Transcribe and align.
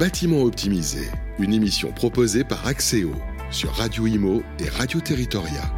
bâtiment 0.00 0.44
optimisé, 0.44 1.10
une 1.38 1.52
émission 1.52 1.92
proposée 1.92 2.42
par 2.42 2.66
Axéo 2.66 3.12
sur 3.50 3.70
Radio 3.72 4.06
Imo 4.06 4.42
et 4.58 4.66
Radio 4.70 4.98
Territoria. 4.98 5.70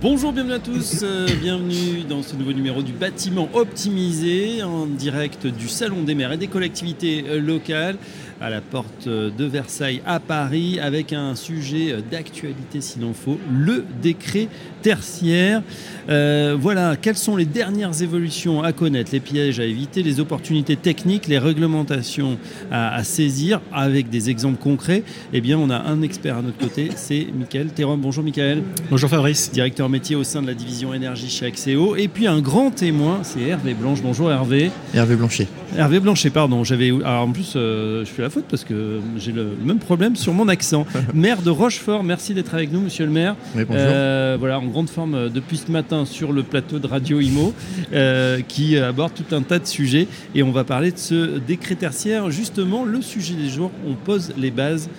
Bonjour, 0.00 0.32
bienvenue 0.32 0.54
à 0.54 0.58
tous, 0.58 1.00
euh, 1.02 1.26
bienvenue 1.38 2.04
dans 2.08 2.22
ce 2.22 2.34
nouveau 2.34 2.54
numéro 2.54 2.82
du 2.82 2.92
bâtiment 2.92 3.50
optimisé 3.52 4.62
en 4.62 4.86
direct 4.86 5.46
du 5.46 5.68
Salon 5.68 6.02
des 6.02 6.14
maires 6.14 6.32
et 6.32 6.38
des 6.38 6.48
collectivités 6.48 7.26
euh, 7.28 7.40
locales 7.40 7.98
à 8.40 8.50
la 8.50 8.60
porte 8.60 9.08
de 9.08 9.44
Versailles 9.44 10.02
à 10.06 10.20
Paris 10.20 10.78
avec 10.80 11.12
un 11.12 11.34
sujet 11.34 11.96
d'actualité 12.10 12.80
s'il 12.80 13.04
en 13.04 13.14
faut, 13.14 13.38
le 13.50 13.84
décret 14.02 14.48
tertiaire. 14.82 15.62
Euh, 16.08 16.56
voilà, 16.58 16.96
quelles 16.96 17.16
sont 17.16 17.36
les 17.36 17.44
dernières 17.44 18.02
évolutions 18.02 18.62
à 18.62 18.72
connaître, 18.72 19.10
les 19.12 19.20
pièges 19.20 19.58
à 19.58 19.64
éviter, 19.64 20.02
les 20.02 20.20
opportunités 20.20 20.76
techniques, 20.76 21.26
les 21.26 21.38
réglementations 21.38 22.38
à, 22.70 23.02
saisir 23.02 23.60
avec 23.72 24.10
des 24.10 24.30
exemples 24.30 24.58
concrets 24.58 25.02
Eh 25.32 25.40
bien, 25.40 25.58
on 25.58 25.70
a 25.70 25.78
un 25.78 26.02
expert 26.02 26.36
à 26.36 26.42
notre 26.42 26.58
côté, 26.58 26.90
c'est 26.94 27.26
Michael 27.36 27.68
Théron. 27.68 27.96
Bonjour 27.96 28.22
Michael. 28.22 28.62
Bonjour 28.90 29.10
Fabrice. 29.10 29.50
Directeur 29.50 29.88
métier 29.88 30.16
au 30.16 30.24
sein 30.24 30.42
de 30.42 30.46
la 30.46 30.54
division 30.54 30.94
énergie 30.94 31.28
chez 31.28 31.46
Axéo. 31.46 31.96
Et 31.96 32.08
puis 32.08 32.26
un 32.26 32.40
grand 32.40 32.70
témoin, 32.70 33.20
c'est 33.22 33.40
Hervé 33.42 33.74
Blanche. 33.74 34.02
Bonjour 34.02 34.30
Hervé. 34.30 34.70
Hervé 34.94 35.16
Blanchet. 35.16 35.48
Hervé 35.76 36.00
Blanchet, 36.00 36.30
pardon. 36.30 36.64
J'avais, 36.64 36.90
alors 36.90 37.22
en 37.22 37.32
plus, 37.32 37.54
euh, 37.56 38.04
je 38.04 38.12
suis 38.12 38.22
la 38.26 38.30
faute 38.30 38.46
parce 38.50 38.64
que 38.64 38.98
j'ai 39.18 39.30
le 39.30 39.52
même 39.64 39.78
problème 39.78 40.16
sur 40.16 40.34
mon 40.34 40.48
accent. 40.48 40.84
maire 41.14 41.42
de 41.42 41.50
Rochefort, 41.50 42.02
merci 42.02 42.34
d'être 42.34 42.54
avec 42.54 42.72
nous, 42.72 42.80
monsieur 42.80 43.06
le 43.06 43.12
maire. 43.12 43.36
Oui, 43.54 43.64
bonjour. 43.64 43.84
Euh, 43.86 44.36
voilà, 44.36 44.58
en 44.58 44.66
grande 44.66 44.88
forme 44.88 45.14
euh, 45.14 45.28
depuis 45.28 45.58
ce 45.58 45.70
matin 45.70 46.04
sur 46.04 46.32
le 46.32 46.42
plateau 46.42 46.80
de 46.80 46.88
Radio 46.88 47.20
Imo, 47.20 47.54
euh, 47.92 48.40
qui 48.40 48.76
aborde 48.78 49.12
tout 49.14 49.32
un 49.32 49.42
tas 49.42 49.60
de 49.60 49.66
sujets. 49.66 50.08
Et 50.34 50.42
on 50.42 50.50
va 50.50 50.64
parler 50.64 50.90
de 50.90 50.98
ce 50.98 51.38
décret 51.38 51.76
tertiaire. 51.76 52.28
Justement, 52.32 52.84
le 52.84 53.00
sujet 53.00 53.34
des 53.34 53.48
jours, 53.48 53.70
on 53.86 53.94
pose 53.94 54.32
les 54.36 54.50
bases 54.50 54.90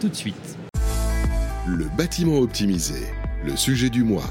tout 0.00 0.08
de 0.08 0.16
suite. 0.16 0.58
Le 1.68 1.86
bâtiment 1.96 2.38
optimisé, 2.38 3.06
le 3.46 3.56
sujet 3.56 3.90
du 3.90 4.02
mois. 4.02 4.24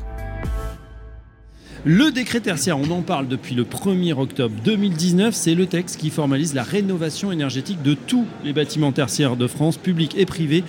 Le 1.84 2.12
décret 2.12 2.42
tertiaire, 2.42 2.78
on 2.78 2.92
en 2.92 3.02
parle 3.02 3.28
depuis 3.28 3.56
le 3.56 3.64
1er 3.64 4.14
octobre 4.14 4.54
2019, 4.64 5.34
c'est 5.34 5.56
le 5.56 5.66
texte 5.66 6.00
qui 6.00 6.12
formalise 6.12 6.54
la 6.54 6.62
rénovation 6.62 7.32
énergétique 7.32 7.82
de 7.82 7.96
tous 7.96 8.28
les 8.44 8.54
bâtiments 8.54 8.92
tertiaires 8.92 9.36
de 9.36 9.48
France, 9.48 9.78
publics 9.78 10.14
et 10.16 10.28
privés. 10.28 10.64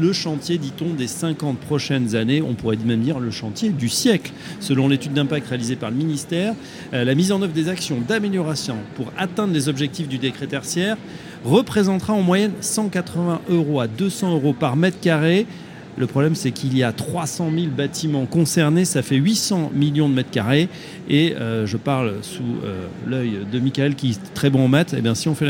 Le 0.00 0.12
chantier, 0.12 0.58
dit-on, 0.58 0.94
des 0.94 1.06
50 1.06 1.60
prochaines 1.60 2.16
années, 2.16 2.42
on 2.42 2.54
pourrait 2.54 2.76
même 2.84 3.02
dire 3.02 3.20
le 3.20 3.30
chantier 3.30 3.68
du 3.68 3.88
siècle. 3.88 4.32
Selon 4.58 4.88
l'étude 4.88 5.12
d'impact 5.12 5.46
réalisée 5.46 5.76
par 5.76 5.90
le 5.90 5.96
ministère, 5.96 6.54
euh, 6.92 7.04
la 7.04 7.14
mise 7.14 7.30
en 7.30 7.40
œuvre 7.40 7.52
des 7.52 7.68
actions 7.68 7.98
d'amélioration 8.08 8.78
pour 8.96 9.12
atteindre 9.16 9.54
les 9.54 9.68
objectifs 9.68 10.08
du 10.08 10.18
décret 10.18 10.48
tertiaire 10.48 10.96
représentera 11.44 12.14
en 12.14 12.22
moyenne 12.22 12.54
180 12.60 13.42
euros 13.48 13.78
à 13.78 13.86
200 13.86 14.32
euros 14.32 14.54
par 14.54 14.74
mètre 14.74 14.98
carré 14.98 15.46
le 15.98 16.06
problème, 16.06 16.34
c'est 16.34 16.52
qu'il 16.52 16.76
y 16.76 16.84
a 16.84 16.92
300 16.92 17.50
000 17.52 17.66
bâtiments 17.76 18.26
concernés, 18.26 18.84
ça 18.84 19.02
fait 19.02 19.16
800 19.16 19.72
millions 19.74 20.08
de 20.08 20.14
mètres 20.14 20.30
carrés. 20.30 20.68
Et 21.08 21.34
euh, 21.34 21.66
je 21.66 21.76
parle 21.76 22.14
sous 22.22 22.42
euh, 22.64 22.86
l'œil 23.06 23.38
de 23.50 23.58
Michael, 23.58 23.96
qui 23.96 24.10
est 24.10 24.34
très 24.34 24.48
bon 24.48 24.64
en 24.64 24.68
maths. 24.68 24.94
Et 24.94 24.98
eh 24.98 25.02
bien, 25.02 25.16
si 25.16 25.28
on 25.28 25.34
fait 25.34 25.48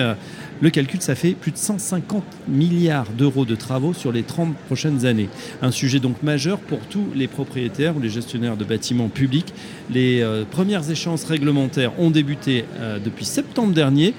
le 0.61 0.71
calcul, 0.71 1.03
ça 1.03 1.15
fait 1.15 1.33
plus 1.33 1.53
de 1.53 1.59
150 1.59 2.25
milliards 2.49 3.11
d'euros 3.11 3.45
de 3.45 3.55
travaux 3.55 3.93
sur 3.93 4.11
les 4.11 4.23
30 4.23 4.55
prochaines 4.67 5.05
années. 5.05 5.29
Un 5.61 5.71
sujet 5.71 6.01
donc 6.01 6.23
majeur 6.23 6.59
pour 6.59 6.81
tous 6.81 7.07
les 7.15 7.29
propriétaires 7.29 7.97
ou 7.97 8.01
les 8.01 8.11
gestionnaires 8.11 8.57
de 8.57 8.65
bâtiments 8.65 9.09
publics. 9.09 9.53
Les 9.91 10.23
euh, 10.23 10.45
premières 10.51 10.91
échéances 10.91 11.25
réglementaires 11.25 11.93
ont 12.01 12.11
débuté 12.11 12.65
depuis 13.05 13.25
septembre 13.25 13.75
dernier. 13.75 14.15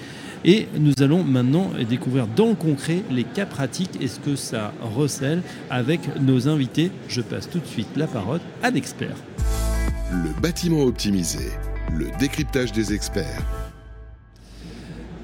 Et 0.45 0.67
nous 0.77 0.93
allons 1.01 1.23
maintenant 1.23 1.71
découvrir 1.87 2.27
dans 2.27 2.49
le 2.49 2.55
concret 2.55 3.03
les 3.11 3.23
cas 3.23 3.45
pratiques 3.45 4.01
et 4.01 4.07
ce 4.07 4.19
que 4.19 4.35
ça 4.35 4.73
recèle 4.81 5.41
avec 5.69 6.01
nos 6.21 6.47
invités. 6.47 6.91
Je 7.07 7.21
passe 7.21 7.49
tout 7.49 7.59
de 7.59 7.65
suite 7.65 7.89
la 7.95 8.07
parole 8.07 8.39
à 8.63 8.69
l'expert. 8.69 9.15
Le 10.11 10.41
bâtiment 10.41 10.83
optimisé, 10.83 11.49
le 11.91 12.07
décryptage 12.19 12.71
des 12.71 12.93
experts. 12.93 13.43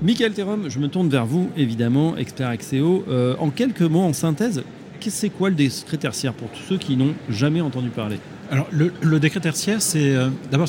Michael 0.02 0.34
Thérum, 0.34 0.70
je 0.70 0.78
me 0.80 0.90
tourne 0.90 1.10
vers 1.10 1.26
vous, 1.26 1.50
évidemment, 1.56 2.18
expert 2.18 2.50
Axéo. 2.50 3.06
Euh, 3.08 3.36
en 3.40 3.50
quelques 3.50 3.82
mots, 3.82 4.02
en 4.02 4.14
synthèse, 4.14 4.64
c'est 5.10 5.30
quoi 5.30 5.50
le 5.50 5.56
décret 5.56 5.98
tertiaire 5.98 6.34
pour 6.34 6.50
tous 6.50 6.62
ceux 6.68 6.78
qui 6.78 6.98
n'ont 6.98 7.14
jamais 7.30 7.62
entendu 7.62 7.90
parler? 7.90 8.20
Alors, 8.52 8.68
le, 8.72 9.20
décret 9.20 9.40
tertiaire, 9.40 9.82
c'est 9.82 10.16
euh, 10.16 10.30
d'abord, 10.52 10.68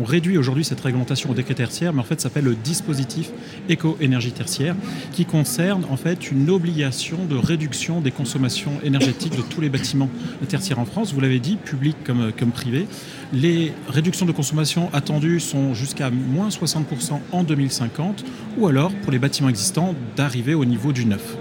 on 0.00 0.04
réduit 0.04 0.38
aujourd'hui 0.38 0.64
cette 0.64 0.80
réglementation 0.80 1.30
au 1.30 1.34
décret 1.34 1.54
tertiaire, 1.54 1.92
mais 1.92 2.00
en 2.00 2.04
fait, 2.04 2.20
ça 2.20 2.28
s'appelle 2.28 2.44
le 2.44 2.56
dispositif 2.56 3.30
éco-énergie 3.68 4.32
tertiaire, 4.32 4.74
qui 5.12 5.24
concerne 5.24 5.84
en 5.90 5.96
fait 5.96 6.30
une 6.30 6.50
obligation 6.50 7.24
de 7.24 7.36
réduction 7.36 8.00
des 8.00 8.10
consommations 8.10 8.72
énergétiques 8.82 9.36
de 9.36 9.42
tous 9.42 9.60
les 9.60 9.68
bâtiments 9.68 10.10
tertiaires 10.48 10.78
en 10.78 10.84
France. 10.84 11.14
Vous 11.14 11.20
l'avez 11.20 11.38
dit, 11.38 11.56
public 11.56 11.96
comme, 12.04 12.32
comme 12.36 12.50
privé. 12.50 12.86
Les 13.32 13.72
réductions 13.88 14.26
de 14.26 14.32
consommation 14.32 14.90
attendues 14.92 15.40
sont 15.40 15.74
jusqu'à 15.74 16.10
moins 16.10 16.48
60% 16.48 17.20
en 17.32 17.44
2050, 17.44 18.24
ou 18.58 18.66
alors 18.66 18.92
pour 19.02 19.12
les 19.12 19.18
bâtiments 19.18 19.48
existants 19.48 19.94
d'arriver 20.16 20.54
au 20.54 20.64
niveau 20.64 20.92
du 20.92 21.06
neuf 21.06 21.36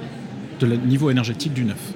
de 0.59 0.67
niveau 0.67 1.09
énergétique 1.09 1.53
du 1.53 1.65
neuf. 1.65 1.93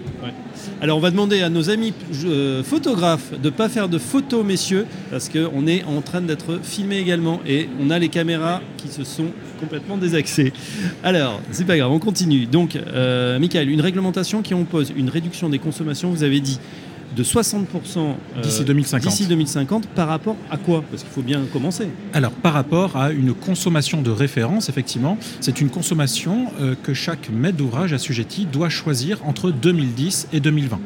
Alors 0.82 0.98
on 0.98 1.02
va 1.02 1.12
demander 1.12 1.42
à 1.42 1.50
nos 1.50 1.70
amis 1.70 1.94
euh, 2.26 2.64
photographes 2.64 3.32
de 3.32 3.50
ne 3.50 3.50
pas 3.50 3.70
faire 3.70 3.90
de 3.90 3.98
photos, 3.98 4.46
messieurs, 4.46 4.86
parce 5.12 5.30
qu'on 5.30 5.68
est 5.68 5.84
en 5.84 6.02
train 6.02 6.22
d'être 6.22 6.60
filmé 6.64 6.98
également 6.98 7.42
et 7.48 7.70
on 7.82 7.90
a 7.90 8.00
les 8.00 8.10
caméras 8.10 8.62
qui 8.78 8.88
se 8.88 9.04
sont 9.04 9.28
complètement 9.60 9.98
désaxées. 9.98 10.54
Alors, 11.04 11.42
c'est 11.52 11.66
pas 11.66 11.78
grave, 11.78 11.92
on 11.92 12.00
continue. 12.00 12.46
Donc, 12.46 12.76
euh, 12.76 13.40
Michael, 13.40 13.70
une 13.70 13.82
réglementation 13.82 14.42
qui 14.42 14.54
impose 14.54 14.94
une 14.96 15.10
réduction 15.10 15.50
des 15.50 15.60
consommations, 15.60 16.10
vous 16.10 16.24
avez 16.24 16.40
dit 16.40 16.60
de 17.16 17.24
60% 17.24 17.66
euh, 17.98 18.42
d'ici 18.42 18.64
2050. 18.64 19.10
D'ici 19.10 19.28
2050, 19.28 19.88
par 19.88 20.08
rapport 20.08 20.36
à 20.50 20.58
quoi? 20.58 20.84
Parce 20.90 21.04
qu'il 21.04 21.12
faut 21.12 21.22
bien 21.22 21.44
commencer. 21.52 21.88
Alors, 22.14 22.32
par 22.32 22.54
rapport 22.54 22.96
à 22.96 23.12
une 23.12 23.34
consommation 23.34 24.02
de 24.02 24.12
référence, 24.12 24.70
effectivement, 24.70 25.18
c'est 25.40 25.62
une 25.62 25.70
consommation 25.70 26.48
euh, 26.60 26.76
que 26.82 26.94
chaque 26.94 27.30
maître 27.30 27.58
d'ouvrage 27.58 27.94
assujetti 27.94 28.46
doit 28.46 28.70
choisir 28.70 29.20
entre 29.26 29.52
2010 29.52 30.30
et 30.34 30.40
2020. 30.40 30.80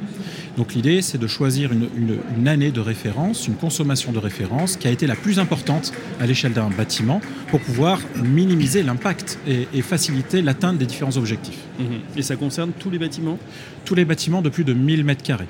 Donc 0.58 0.76
l'idée, 0.76 1.02
c'est 1.02 1.18
de 1.18 1.28
choisir 1.28 1.72
une, 1.72 2.48
année 2.48 2.72
de 2.72 2.80
référence, 2.80 3.48
une 3.48 3.56
consommation 3.56 4.12
de 4.12 4.20
référence 4.20 4.78
qui 4.78 4.88
a 4.88 4.92
été 4.92 5.08
la 5.08 5.16
plus 5.16 5.40
importante 5.40 5.92
à 6.20 6.28
l'échelle 6.28 6.54
d'un 6.54 6.70
bâtiment 6.70 7.22
pour 7.50 7.60
pouvoir 7.60 8.00
minimiser 8.24 8.84
l'impact 8.84 9.40
et, 9.48 9.82
faciliter 9.82 10.42
l'atteinte 10.42 10.78
des 10.78 10.86
différents 10.86 11.18
objectifs. 11.18 11.60
Mhm. 11.80 11.86
Et 12.18 12.22
ça 12.22 12.36
concerne 12.36 12.72
tous 12.78 12.90
les 12.90 13.00
bâtiments? 13.00 13.40
Tous 13.86 13.96
les 13.96 14.06
bâtiments 14.06 14.42
de 14.42 14.50
plus 14.50 14.64
de 14.64 14.74
1000 14.74 15.04
mètres 15.04 15.24
carrés 15.24 15.48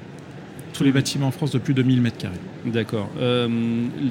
tous 0.74 0.84
les 0.84 0.92
bâtiments 0.92 1.28
en 1.28 1.32
France 1.32 1.52
de 1.52 1.60
plus 1.60 1.74
de 1.74 1.84
1000 1.84 2.02
mètres 2.02 2.18
carrés. 2.18 2.34
D'accord. 2.66 3.10
Euh, 3.20 3.48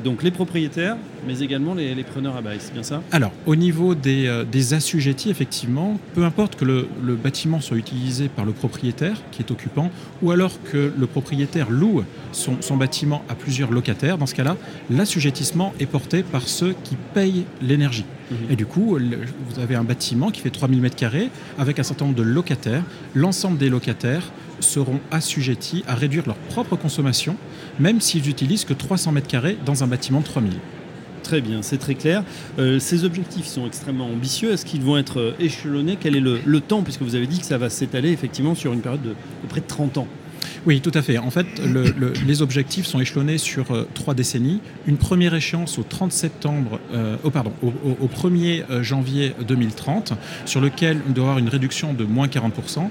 donc 0.05 0.23
les 0.23 0.31
propriétaires, 0.31 0.97
mais 1.27 1.41
également 1.41 1.75
les, 1.75 2.03
preneurs 2.05 2.37
à 2.37 2.43
bail, 2.43 2.59
c'est 2.61 2.73
bien 2.73 2.83
ça? 2.83 3.03
Alors, 3.11 3.33
au 3.47 3.57
niveau 3.57 3.95
des, 3.95 4.27
euh, 4.27 4.45
des, 4.45 4.75
assujettis, 4.75 5.31
effectivement, 5.31 5.99
peu 6.15 6.25
importe 6.25 6.57
que 6.57 6.65
le, 6.65 6.87
bâtiment 7.23 7.61
soit 7.61 7.77
utilisé 7.77 8.29
par 8.29 8.45
le 8.45 8.53
propriétaire 8.53 9.17
qui 9.31 9.43
est 9.43 9.51
occupant, 9.51 9.91
ou 10.23 10.31
alors 10.31 10.63
que 10.63 10.93
le 10.97 11.07
propriétaire 11.07 11.71
loue 11.71 12.05
son, 12.33 12.77
bâtiment 12.77 13.23
à 13.29 13.35
plusieurs 13.35 13.71
locataires, 13.71 14.19
dans 14.19 14.27
ce 14.27 14.35
cas-là, 14.35 14.57
l'assujettissement 14.91 15.75
est 15.79 15.87
porté 15.87 16.23
par 16.23 16.49
ceux 16.49 16.75
qui 16.85 16.97
payent 17.15 17.45
l'énergie. 17.61 18.07
Mhm. 18.31 18.37
Et 18.51 18.57
du 18.57 18.67
coup, 18.67 18.99
vous 18.99 19.61
avez 19.61 19.75
un 19.75 19.85
bâtiment 19.85 20.31
qui 20.31 20.41
fait 20.41 20.51
3000 20.51 20.81
mètres 20.81 20.97
carrés 20.97 21.31
avec 21.59 21.79
un 21.79 21.83
certain 21.83 22.07
nombre 22.07 22.17
de 22.17 22.23
locataires. 22.23 22.83
L'ensemble 23.15 23.59
des 23.59 23.69
locataires 23.69 24.33
seront 24.63 25.01
assujettis 25.11 25.85
à 25.87 25.95
réduire 25.95 26.25
leur 26.27 26.37
propre 26.37 26.77
consommation, 26.77 27.37
même 27.79 28.01
s'ils 28.01 28.23
n'utilisent 28.23 28.65
que 28.65 28.75
300 28.75 29.13
mètres 29.13 29.29
carrés 29.29 29.59
dans 29.65 29.85
un 29.85 29.87
bâtiment 29.87 30.21
de 30.21 30.25
3000. 30.25 30.53
Très 31.23 31.41
bien, 31.41 31.63
c'est 31.63 31.79
très 31.79 31.95
clair. 31.95 32.25
Euh, 32.59 32.79
ces 32.79 33.05
objectifs 33.05 33.47
sont 33.47 33.67
extrêmement 33.67 34.07
ambitieux. 34.07 34.53
Est-ce 34.53 34.67
qu'ils 34.67 34.83
vont 34.83 34.97
être 34.97 35.21
euh, 35.21 35.33
échelonnés? 35.39 35.97
Quel 35.99 36.17
est 36.17 36.21
le, 36.21 36.61
temps? 36.61 36.83
Puisque 36.83 37.03
vous 37.03 37.15
avez 37.15 37.27
dit 37.27 37.39
que 37.39 37.47
ça 37.47 37.59
va 37.59 37.71
s'étaler 37.71 38.11
effectivement 38.11 38.55
sur 38.55 38.73
une 38.73 38.81
période 38.81 39.03
de, 39.03 39.15
près 39.49 39.61
de 39.61 39.67
30 39.67 39.99
ans. 39.99 40.09
Oui, 40.67 40.81
tout 40.81 40.91
à 40.95 41.03
fait. 41.03 41.19
En 41.19 41.31
fait, 41.31 41.47
les 42.27 42.43
objectifs 42.43 42.87
sont 42.87 43.01
échelonnés 43.01 43.39
sur 43.39 43.71
euh, 43.71 43.89
trois 43.95 44.15
décennies. 44.15 44.61
Une 44.87 44.97
première 44.97 45.35
échéance 45.35 45.79
au 45.79 45.83
30 45.83 46.13
septembre, 46.13 46.81
oh, 47.25 47.31
pardon, 47.31 47.53
au, 47.63 47.69
au, 47.69 48.09
1er 48.09 48.83
janvier 48.83 49.35
2030, 49.47 50.13
sur 50.45 50.61
lequel 50.61 51.01
on 51.09 51.13
doit 51.13 51.25
avoir 51.25 51.39
une 51.39 51.49
réduction 51.49 51.95
de 51.95 52.05
moins 52.05 52.27
40%. 52.27 52.89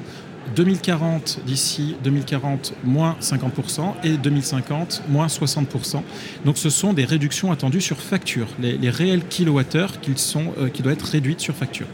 2040, 0.56 1.42
d'ici 1.46 1.96
2040, 2.04 2.74
moins 2.84 3.16
50% 3.22 3.94
et 4.04 4.18
2050, 4.18 5.04
moins 5.10 5.28
60%. 5.28 6.02
Donc 6.46 6.58
ce 6.58 6.70
sont 6.70 6.94
des 6.94 7.06
réductions 7.06 7.52
attendues 7.52 7.82
sur 7.82 7.98
facture, 7.98 8.48
les, 8.60 8.90
réels 8.90 9.26
kilowattheures 9.28 9.94
sont, 10.16 10.54
euh, 10.58 10.70
qui 10.70 10.82
doivent 10.82 10.96
être 10.96 11.06
réduites 11.06 11.40
sur 11.40 11.56
facture. 11.56 11.88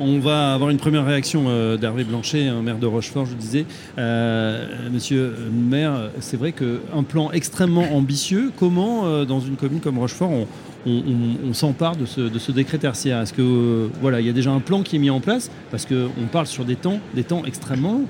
On 0.00 0.18
va 0.18 0.54
avoir 0.54 0.70
une 0.70 0.78
première 0.78 1.04
réaction 1.04 1.44
euh, 1.46 1.76
d'Hervé 1.76 2.02
Blanchet, 2.02 2.48
un 2.48 2.62
maire 2.62 2.78
de 2.78 2.86
Rochefort, 2.86 3.26
je 3.26 3.34
disais. 3.34 3.66
Euh, 3.98 4.88
monsieur 4.90 5.34
le 5.38 5.50
maire, 5.50 6.10
c'est 6.18 6.36
vrai 6.36 6.52
qu'un 6.52 7.02
plan 7.06 7.30
extrêmement 7.30 7.94
ambitieux, 7.94 8.50
comment, 8.58 9.24
dans 9.24 9.40
une 9.40 9.56
commune 9.56 9.80
comme 9.80 9.98
Rochefort, 9.98 10.30
on, 10.30 10.48
on, 10.86 11.54
s'empare 11.54 11.96
de 11.96 12.06
ce, 12.06 12.52
décret 12.52 12.78
tertiaire 12.78 13.20
Est-ce 13.20 13.32
que 13.32 13.88
voilà, 14.00 14.20
il 14.20 14.26
y 14.26 14.30
a 14.30 14.32
déjà 14.32 14.50
un 14.50 14.60
plan 14.60 14.82
qui 14.82 14.96
est 14.96 14.98
mis 14.98 15.10
en 15.10 15.20
place 15.20 15.50
Parce 15.70 15.86
qu'on 15.86 16.26
parle 16.30 16.46
sur 16.46 16.64
des 16.64 16.76
temps, 16.76 17.00
des 17.14 17.24
temps 17.24 17.42
extrêmement 17.44 17.92
longs. 17.92 18.06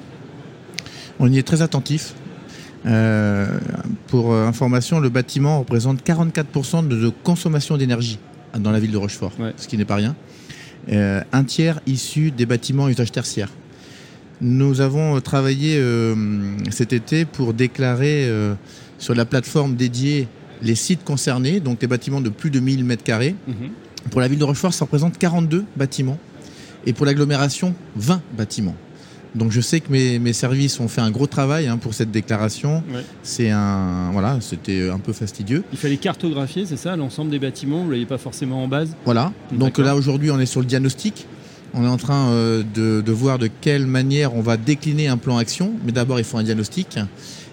On 1.18 1.30
y 1.30 1.38
est 1.38 1.42
très 1.42 1.62
attentif. 1.62 2.14
pour 4.08 4.34
information, 4.34 5.00
le 5.00 5.08
bâtiment 5.08 5.60
représente 5.60 6.02
44% 6.02 6.88
de, 6.88 7.12
consommation 7.22 7.76
d'énergie 7.76 8.18
dans 8.58 8.70
la 8.70 8.80
ville 8.80 8.92
de 8.92 8.98
Rochefort, 8.98 9.32
ce 9.56 9.68
qui 9.68 9.76
n'est 9.76 9.84
pas 9.84 9.96
rien. 9.96 10.16
un 10.90 11.44
tiers 11.44 11.80
issu 11.86 12.30
des 12.30 12.46
bâtiments 12.46 12.88
usage 12.88 13.12
tertiaire. 13.12 13.50
Nous 14.40 14.80
avons 14.80 15.20
travaillé 15.20 15.80
cet 16.70 16.92
été 16.92 17.24
pour 17.24 17.54
déclarer 17.54 18.28
sur 18.98 19.14
la 19.14 19.24
plateforme 19.24 19.76
dédiée 19.76 20.26
les 20.62 20.74
sites 20.74 21.04
concernés, 21.04 21.60
donc 21.60 21.80
des 21.80 21.86
bâtiments 21.86 22.20
de 22.20 22.30
plus 22.30 22.50
de 22.50 22.60
1000 22.60 22.84
m2. 22.86 23.34
Mhm. 23.46 23.54
Pour 24.10 24.20
la 24.20 24.28
ville 24.28 24.38
de 24.38 24.44
Rochefort, 24.44 24.74
ça 24.74 24.84
représente 24.84 25.18
42 25.18 25.64
bâtiments. 25.76 26.18
Et 26.86 26.92
pour 26.92 27.06
l'agglomération, 27.06 27.74
20 27.96 28.20
bâtiments. 28.36 28.76
Donc 29.34 29.50
je 29.50 29.60
sais 29.60 29.80
que 29.80 29.90
mes, 29.90 30.32
services 30.32 30.78
ont 30.80 30.88
fait 30.88 31.00
un 31.00 31.10
gros 31.10 31.26
travail 31.26 31.66
hein, 31.66 31.78
pour 31.78 31.94
cette 31.94 32.10
déclaration. 32.10 32.82
C'est 33.22 33.50
un 33.50 34.10
voilà, 34.12 34.38
c'était 34.40 34.90
un 34.90 34.98
peu 34.98 35.12
fastidieux. 35.12 35.64
Il 35.72 35.78
fallait 35.78 35.96
cartographier, 35.96 36.66
c'est 36.66 36.76
ça, 36.76 36.96
l'ensemble 36.96 37.30
des 37.30 37.38
bâtiments. 37.38 37.84
Vous 37.84 37.90
l'avez 37.90 38.04
pas 38.04 38.18
forcément 38.18 38.62
en 38.62 38.68
base. 38.68 38.94
Voilà. 39.04 39.32
Donc 39.52 39.78
là 39.78 39.96
aujourd'hui, 39.96 40.30
on 40.30 40.38
est 40.38 40.46
sur 40.46 40.60
le 40.60 40.66
diagnostic. 40.66 41.26
On 41.74 41.84
est 41.84 41.88
en 41.88 41.96
train 41.96 42.28
euh, 42.28 42.62
de, 42.74 43.00
de, 43.00 43.12
voir 43.12 43.38
de 43.38 43.48
quelle 43.62 43.86
manière 43.86 44.34
on 44.34 44.42
va 44.42 44.58
décliner 44.58 45.08
un 45.08 45.16
plan 45.16 45.38
action. 45.38 45.72
Mais 45.86 45.92
d'abord, 45.92 46.18
il 46.18 46.24
faut 46.24 46.36
un 46.36 46.42
diagnostic 46.42 46.98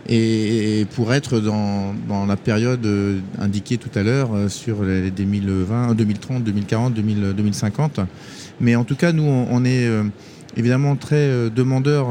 et, 0.10 0.86
pour 0.96 1.14
être 1.14 1.40
dans, 1.40 1.94
la 2.28 2.36
période 2.36 2.86
euh, 2.86 3.20
indiquée 3.38 3.78
tout 3.78 3.92
à 3.98 4.04
l'heure 4.04 4.34
euh, 4.34 4.50
sur 4.50 4.84
les 4.84 5.12
2020, 5.12 5.94
2030, 5.94 6.44
2040, 6.44 6.94
2050. 6.94 8.00
Mais 8.60 8.76
en 8.76 8.84
tout 8.84 8.96
cas, 8.96 9.12
nous, 9.12 9.24
on, 9.24 9.64
est 9.66 9.86
euh, 9.86 10.04
évidemment 10.58 10.96
très 10.96 11.50
demandeurs. 11.50 12.08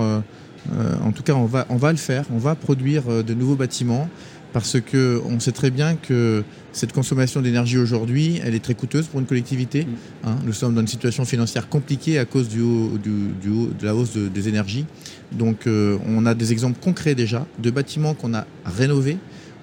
En 1.03 1.13
tout 1.13 1.23
cas, 1.23 1.33
on 1.33 1.47
va, 1.47 1.67
on 1.71 1.77
va 1.77 1.93
le 1.93 1.99
faire. 1.99 2.25
On 2.33 2.39
va 2.39 2.55
produire 2.55 3.25
de 3.25 3.35
nouveaux 3.35 3.57
bâtiments 3.57 4.09
parce 4.53 4.79
qu'on 4.81 5.41
sait 5.41 5.53
très 5.53 5.71
bien 5.71 5.97
que 5.97 6.43
cette 6.73 6.93
consommation 6.93 7.41
d'énergie 7.41 7.79
aujourd'hui, 7.79 8.41
elle 8.45 8.55
est 8.55 8.63
très 8.63 8.75
coûteuse 8.75 9.07
pour 9.07 9.21
une 9.21 9.27
collectivité. 9.27 9.85
Mm. 9.85 9.89
Hein. 10.25 10.39
nous 10.45 10.53
sommes 10.53 10.75
dans 10.75 10.81
une 10.81 10.89
situation 10.89 11.25
financière 11.25 11.69
compliquée 11.69 12.19
à 12.19 12.25
cause 12.25 12.49
du, 12.49 12.61
de 12.61 13.85
la 13.85 13.95
hausse 13.95 14.17
des 14.17 14.49
énergies. 14.49 14.87
Donc 15.33 15.67
euh, 15.67 15.99
on 16.07 16.25
a 16.27 16.35
des 16.35 16.53
exemples 16.53 16.79
concrets 16.81 17.15
déjà 17.15 17.47
de 17.59 17.71
bâtiments 17.71 18.15
qu'on 18.15 18.35
a 18.35 18.47
rénovés 18.65 19.19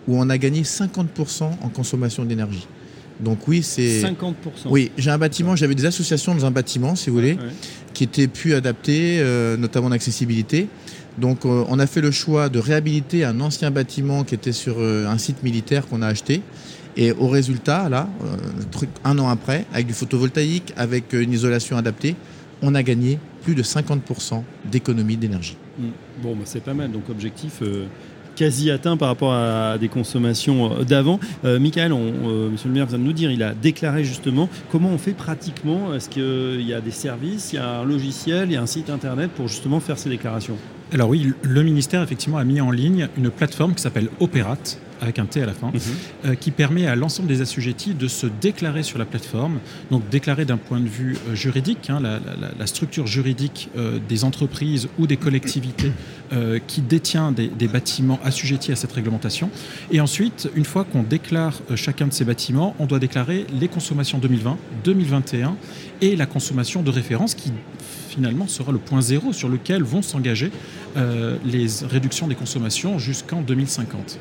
où 0.08 0.20
on 0.20 0.30
a 0.30 0.38
gagné 0.38 0.62
50% 0.62 1.44
en 1.44 1.70
consommation 1.70 2.26
d'énergie. 2.26 2.68
Donc 3.20 3.48
oui, 3.48 3.64
c'est 3.64 4.02
50%. 4.02 4.34
Oui, 4.66 4.92
j'ai 4.98 5.10
un 5.10 5.18
bâtiment, 5.18 5.56
j'avais 5.56 5.76
des 5.76 5.86
associations 5.86 6.36
dans 6.36 6.46
un 6.46 6.52
bâtiment, 6.52 6.96
si 6.96 7.10
vous 7.10 7.16
voulez, 7.16 7.38
qui 7.94 8.04
étaient 8.04 8.28
plus 8.28 8.54
adaptées, 8.54 9.20
euh, 9.20 9.56
notamment 9.58 9.90
d'accessibilité. 9.90 10.68
Donc 11.18 11.46
euh, 11.46 11.64
on 11.70 11.80
a 11.80 11.88
fait 11.88 12.02
le 12.02 12.12
choix 12.12 12.50
de 12.50 12.60
réhabiliter 12.60 13.24
un 13.26 13.40
ancien 13.40 13.72
bâtiment 13.72 14.24
qui 14.24 14.36
était 14.36 14.52
sur 14.52 14.80
un 14.80 15.18
site 15.18 15.44
militaire 15.44 15.88
qu'on 15.88 16.02
a 16.02 16.08
acheté. 16.08 16.42
Et 16.98 17.12
au 17.12 17.28
résultat, 17.28 17.90
là, 17.90 18.08
un 19.04 19.20
an 19.20 19.28
après, 19.28 19.66
avec 19.74 19.86
du 19.86 19.94
photovoltaïque, 19.94 20.74
avec 20.78 21.12
une 21.12 21.34
isolation 21.34 21.76
adaptée, 21.76 22.16
on 22.62 22.74
a 22.74 22.84
gagné 22.84 23.20
plus 23.44 23.56
de 23.56 23.64
50% 23.64 24.44
d'économie 24.66 25.18
d'énergie. 25.18 25.58
Hmm. 25.78 25.90
Bon, 26.22 26.36
bah, 26.36 26.44
c'est 26.46 26.64
pas 26.64 26.74
mal. 26.74 26.92
Donc, 26.92 27.10
objectif 27.10 27.60
euh, 27.62 27.86
quasi 28.36 28.72
atteint 28.72 28.98
par 28.98 29.10
rapport 29.10 29.34
à 29.34 29.78
des 29.78 29.88
consommations 29.88 30.72
euh, 30.72 30.84
d'avant. 30.84 31.20
Euh, 31.44 31.60
Michael, 31.60 31.94
Monsieur 31.94 32.70
le 32.70 32.74
maire 32.74 32.88
vient 32.88 32.98
de 32.98 33.04
nous 33.04 33.14
dire, 33.14 33.32
il 33.32 33.44
a 33.44 33.54
déclaré 33.54 34.04
justement 34.04 34.50
comment 34.72 34.90
on 34.90 34.98
fait 34.98 35.14
pratiquement. 35.14 35.94
Est-ce 35.94 36.10
qu'il 36.10 36.68
y 36.68 36.74
a 36.74 36.82
des 36.82 36.92
services, 36.92 37.54
il 37.54 37.58
y 37.58 37.60
a 37.60 37.80
un 37.80 37.86
logiciel, 37.86 38.50
il 38.50 38.54
y 38.54 38.58
a 38.58 38.62
un 38.62 38.68
site 38.68 38.90
internet 38.90 39.32
pour 39.32 39.48
justement 39.48 39.80
faire 39.80 39.98
ces 39.98 40.10
déclarations? 40.10 40.58
Alors 40.94 41.10
oui, 41.10 41.34
le 41.42 41.64
ministère 41.64 42.02
effectivement 42.02 42.38
a 42.38 42.44
mis 42.44 42.62
en 42.62 42.72
ligne 42.72 43.10
une 43.18 43.32
plateforme 43.32 43.74
qui 43.74 43.82
s'appelle 43.82 44.10
Opérate 44.20 44.80
avec 45.02 45.20
un 45.20 45.26
T 45.26 45.42
à 45.42 45.46
la 45.46 45.54
fin, 45.54 45.68
mhm. 45.68 45.82
euh, 46.26 46.36
qui 46.36 46.52
permet 46.52 46.88
à 46.88 46.96
l'ensemble 46.96 47.28
des 47.28 47.42
assujettis 47.42 47.94
de 47.94 48.08
se 48.08 48.28
déclarer 48.28 48.84
sur 48.84 48.98
la 48.98 49.06
plateforme. 49.06 49.60
Donc 49.92 50.08
déclarer 50.10 50.46
d'un 50.46 50.58
point 50.58 50.80
de 50.80 50.88
vue 50.88 51.18
euh, 51.28 51.36
juridique, 51.36 51.90
hein, 51.90 52.00
la, 52.02 52.68
structure 52.68 53.08
juridique 53.08 53.70
euh, 53.78 54.00
des 54.10 54.24
entreprises 54.24 54.88
ou 54.98 55.08
des 55.08 55.18
collectivités 55.18 55.92
qui 56.68 56.82
détient 56.82 57.32
des, 57.32 57.48
des, 57.48 57.68
bâtiments 57.68 58.20
assujettis 58.24 58.72
à 58.72 58.76
cette 58.76 58.92
réglementation. 58.92 59.52
Et 59.92 60.02
ensuite, 60.02 60.50
une 60.56 60.66
fois 60.66 60.84
qu'on 60.84 61.04
déclare 61.04 61.54
chacun 61.76 62.08
de 62.08 62.14
ces 62.14 62.26
bâtiments, 62.26 62.76
on 62.80 62.88
doit 62.88 62.98
déclarer 62.98 63.46
les 63.54 63.68
consommations 63.68 64.18
2020, 64.18 64.58
2021 64.84 65.56
et 66.02 66.16
la 66.16 66.26
consommation 66.26 66.82
de 66.82 66.90
référence 66.90 67.36
qui 67.36 67.52
finalement 68.16 68.48
sera 68.48 68.72
le 68.72 68.78
point 68.78 69.02
zéro 69.02 69.34
sur 69.34 69.50
lequel 69.50 69.84
vont 69.84 70.02
s'engager 70.02 70.52
les 70.96 71.68
réductions 71.90 72.28
des 72.28 72.36
consommations 72.36 72.98
jusqu'en 72.98 73.42
2050. 73.42 74.20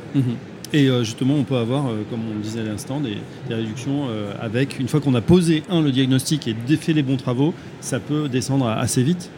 Et 0.74 0.88
euh, 0.88 1.04
justement, 1.04 1.34
on 1.34 1.44
peut 1.44 1.56
avoir, 1.56 1.86
euh, 1.86 2.02
comme 2.10 2.20
on 2.28 2.34
le 2.34 2.40
disait 2.40 2.60
à 2.60 2.64
l'instant, 2.64 3.00
des, 3.00 3.18
réductions 3.48 4.08
euh, 4.08 4.32
avec, 4.40 4.80
une 4.80 4.88
fois 4.88 5.00
qu'on 5.00 5.14
a 5.14 5.20
posé, 5.20 5.62
un, 5.70 5.80
le 5.80 5.92
diagnostic 5.92 6.48
et 6.48 6.76
fait 6.76 6.92
les 6.92 7.04
bons 7.04 7.16
travaux, 7.16 7.54
ça 7.80 8.00
peut 8.00 8.28
descendre 8.28 8.66
assez 8.66 9.04
vite? 9.04 9.30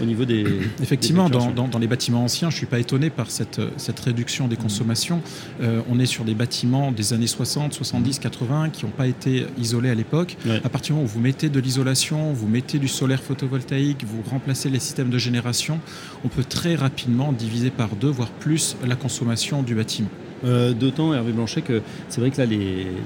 Au 0.00 0.04
niveau 0.04 0.24
des. 0.24 0.44
Effectivement, 0.82 1.28
dans, 1.28 1.78
les 1.78 1.86
bâtiments 1.86 2.24
anciens, 2.24 2.50
je 2.50 2.56
ne 2.56 2.58
suis 2.58 2.66
pas 2.66 2.78
étonné 2.78 3.10
par 3.10 3.30
cette, 3.30 3.60
cette 3.76 4.00
réduction 4.00 4.48
des 4.48 4.56
consommations. 4.56 5.20
on 5.60 5.98
est 5.98 6.06
sur 6.06 6.24
des 6.24 6.34
bâtiments 6.34 6.92
des 6.92 7.12
années 7.12 7.26
60, 7.26 7.72
70, 7.72 8.18
80 8.18 8.70
qui 8.70 8.84
n'ont 8.84 8.90
pas 8.90 9.06
été 9.06 9.46
isolés 9.58 9.90
à 9.90 9.94
l'époque. 9.94 10.36
À 10.64 10.68
partir 10.68 10.94
du 10.94 11.00
moment 11.00 11.04
où 11.04 11.12
vous 11.12 11.20
mettez 11.20 11.48
de 11.48 11.60
l'isolation, 11.60 12.32
vous 12.32 12.48
mettez 12.48 12.78
du 12.78 12.88
solaire 12.88 13.22
photovoltaïque, 13.22 14.04
vous 14.04 14.22
remplacez 14.28 14.70
les 14.70 14.78
systèmes 14.78 15.10
de 15.10 15.18
génération, 15.18 15.80
on 16.24 16.28
peut 16.28 16.44
très 16.44 16.74
rapidement 16.74 17.32
diviser 17.32 17.70
par 17.70 17.96
deux, 17.96 18.08
voire 18.08 18.30
plus, 18.30 18.76
la 18.86 18.96
consommation 18.96 19.62
du 19.62 19.74
bâtiment. 19.74 20.08
Euh, 20.44 20.72
d'autant, 20.72 21.12
Hervé 21.12 21.32
Blanchet, 21.32 21.62
que 21.62 21.82
c'est 22.08 22.20
vrai 22.20 22.30
que 22.30 22.40
là, 22.40 22.46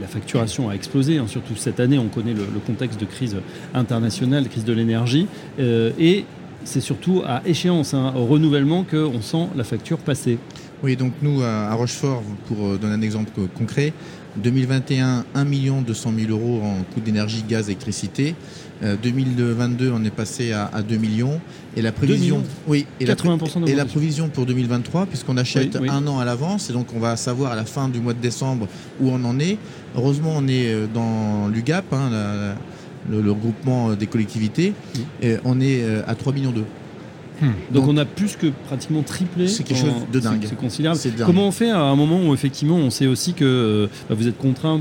la 0.01 0.07
facturation 0.07 0.69
a 0.69 0.75
explosé. 0.75 1.19
Hein. 1.19 1.27
surtout 1.29 1.57
cette 1.57 1.81
année, 1.81 1.99
on 1.99 2.09
connaît 2.09 2.35
le, 2.35 2.45
contexte 2.67 3.01
de 3.01 3.07
crise 3.07 3.37
internationale, 3.75 4.49
crise 4.49 4.65
de 4.65 4.73
l'énergie. 4.73 5.27
Euh, 5.59 5.93
et 5.99 6.25
c'est 6.65 6.81
surtout 6.81 7.23
à 7.27 7.43
échéance, 7.47 7.95
hein, 7.95 8.13
au 8.17 8.27
renouvellement, 8.27 8.85
qu'on 8.85 9.21
sent 9.21 9.49
la 9.57 9.65
facture 9.65 9.99
passer. 9.99 10.39
Oui, 10.83 10.97
donc 10.97 11.13
nous, 11.23 11.43
à 11.43 11.73
Rochefort, 11.75 12.23
pour 12.47 12.67
euh, 12.67 12.79
donner 12.79 12.95
un 12.95 13.03
exemple 13.03 13.41
concret, 13.57 13.93
2021, 14.37 15.25
1 15.35 15.45
200 15.83 16.13
000 16.19 16.31
euros 16.31 16.61
en 16.63 16.83
coût 16.93 17.01
d'énergie, 17.01 17.45
gaz, 17.49 17.69
électricité. 17.69 18.35
2022, 18.83 19.87
euh, 19.87 19.93
on 19.95 20.05
est 20.05 20.11
passé 20.11 20.53
à, 20.53 20.83
2 20.83 20.97
millions. 20.97 21.41
Et 21.77 21.83
la 21.83 21.93
prévision, 21.93 22.43
oui, 22.67 22.87
et 22.99 23.07
la, 23.07 23.15
et 23.67 23.75
la 23.75 23.85
prévision 23.85 24.29
pour 24.29 24.45
2023, 24.45 25.07
puisqu'on 25.07 25.37
achète 25.37 25.77
un 25.77 26.07
an 26.07 26.19
à 26.19 26.25
l'avance, 26.25 26.69
et 26.69 26.73
donc 26.73 26.89
on 26.97 26.99
va 26.99 27.17
savoir 27.17 27.53
à 27.53 27.57
la 27.57 27.65
fin 27.65 27.89
du 27.89 28.01
mois 28.01 28.13
de 28.13 28.21
décembre 28.21 28.67
où 29.01 29.11
on 29.11 29.23
en 29.25 29.39
est. 29.39 29.59
Heureusement, 29.95 30.35
on 30.37 30.49
est 30.49 30.73
euh, 30.73 30.87
dans 30.93 31.49
l'UGAP, 31.49 31.93
hein, 31.93 32.11
le, 33.11 33.19
regroupement 33.31 33.95
des 33.95 34.07
collectivités, 34.07 34.75
on 35.45 35.61
est 35.61 35.83
euh, 35.83 36.03
à 36.07 36.15
3 36.15 36.33
millions 36.33 36.53
d'euros. 36.53 36.67
Hmm. 37.41 37.51
Donc, 37.73 37.89
on 37.89 37.97
a 37.97 38.05
plus 38.05 38.37
que 38.37 38.49
pratiquement 38.67 39.03
triplé. 39.03 39.49
C'est 39.49 39.65
quelque 39.65 39.81
chose 39.81 40.07
de 40.13 40.21
dingue. 40.21 40.45
C'est 40.49 40.57
considérable. 40.57 41.01
Comment 41.27 41.49
on 41.49 41.53
fait 41.53 41.71
à 41.71 41.81
un 41.81 41.97
moment 41.97 42.21
où 42.21 42.35
effectivement 42.35 42.77
on 42.77 42.91
sait 42.91 43.07
aussi 43.07 43.33
que 43.33 43.89
bah, 44.09 44.15
vous 44.17 44.29
êtes 44.29 44.39
contraint 44.39 44.81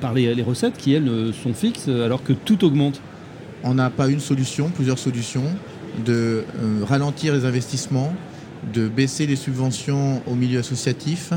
par 0.00 0.14
les, 0.14 0.34
les, 0.34 0.42
recettes 0.42 0.76
qui 0.76 0.94
elles 0.94 1.10
sont 1.40 1.54
fixes 1.54 1.88
alors 1.88 2.22
que 2.22 2.32
tout 2.32 2.64
augmente? 2.64 3.00
On 3.62 3.74
n'a 3.74 3.90
pas 3.90 4.08
une 4.08 4.20
solution, 4.20 4.70
plusieurs 4.70 4.98
solutions, 4.98 5.44
de 6.04 6.44
euh, 6.62 6.84
ralentir 6.84 7.34
les 7.34 7.44
investissements, 7.44 8.12
de 8.72 8.88
baisser 8.88 9.26
les 9.26 9.36
subventions 9.36 10.22
au 10.26 10.34
milieu 10.34 10.60
associatif, 10.60 11.32
mm. 11.32 11.36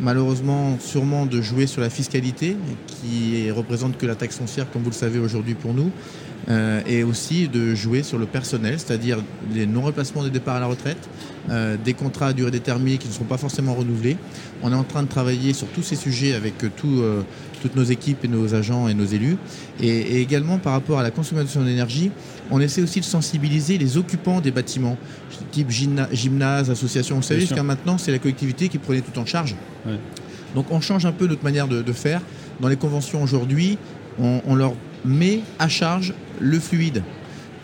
Malheureusement 0.00 0.78
sûrement 0.80 1.26
de 1.26 1.40
jouer 1.40 1.66
sur 1.66 1.80
la 1.80 1.90
fiscalité, 1.90 2.56
qui 2.86 3.50
représente 3.50 3.96
que 3.98 4.06
la 4.06 4.14
taxe 4.14 4.36
foncière, 4.36 4.70
comme 4.70 4.82
vous 4.82 4.90
le 4.90 4.94
savez 4.94 5.18
aujourd'hui 5.18 5.54
pour 5.54 5.74
nous, 5.74 5.90
euh, 6.48 6.80
et 6.86 7.04
aussi 7.04 7.48
de 7.48 7.74
jouer 7.74 8.02
sur 8.02 8.18
le 8.18 8.26
personnel, 8.26 8.78
c'est-à-dire 8.78 9.18
les 9.54 9.66
non-replacements 9.66 10.24
des 10.24 10.30
départs 10.30 10.56
à 10.56 10.60
la 10.60 10.66
retraite, 10.66 11.08
euh, 11.50 11.76
des 11.82 11.92
contrats 11.92 12.28
à 12.28 12.32
durée 12.32 12.50
déterminée 12.50 12.98
qui 12.98 13.08
ne 13.08 13.12
seront 13.12 13.26
pas 13.26 13.36
forcément 13.36 13.74
renouvelés. 13.74 14.16
On 14.62 14.72
est 14.72 14.76
en 14.76 14.84
train 14.84 15.02
de 15.02 15.08
travailler 15.08 15.52
sur 15.52 15.66
tous 15.68 15.82
ces 15.82 15.96
sujets 15.96 16.34
avec 16.34 16.54
tout, 16.76 17.02
toutes 17.60 17.76
nos 17.76 17.84
équipes 17.84 18.24
et 18.24 18.28
nos 18.28 18.54
agents 18.54 18.88
et 18.88 18.94
nos 18.94 19.04
élus. 19.04 19.36
Et, 19.80 20.20
également 20.20 20.58
par 20.58 20.72
rapport 20.72 20.98
à 20.98 21.02
la 21.02 21.10
consommation 21.10 21.62
d'énergie, 21.62 22.10
on 22.50 22.60
essaie 22.60 22.82
aussi 22.82 23.00
de 23.00 23.04
sensibiliser 23.04 23.78
les 23.78 23.96
occupants 23.96 24.40
des 24.40 24.50
bâtiments, 24.50 24.96
type 25.52 25.70
gymnase, 25.70 26.70
association. 26.70 27.16
Vous 27.16 27.22
savez, 27.22 27.40
jusqu'à 27.40 27.62
maintenant, 27.62 27.98
c'est 27.98 28.12
la 28.12 28.18
collectivité 28.18 28.68
qui 28.68 28.78
prenait 28.78 29.00
tout 29.00 29.18
en 29.18 29.26
charge. 29.26 29.54
Donc 30.54 30.66
on 30.70 30.80
change 30.80 31.06
un 31.06 31.12
peu 31.12 31.26
notre 31.26 31.44
manière 31.44 31.68
de, 31.68 31.92
faire. 31.92 32.20
Dans 32.60 32.68
les 32.68 32.76
conventions 32.76 33.22
aujourd'hui, 33.22 33.78
on, 34.18 34.54
leur 34.54 34.74
met 35.04 35.40
à 35.58 35.68
charge 35.68 36.14
le 36.40 36.58
fluide 36.58 37.02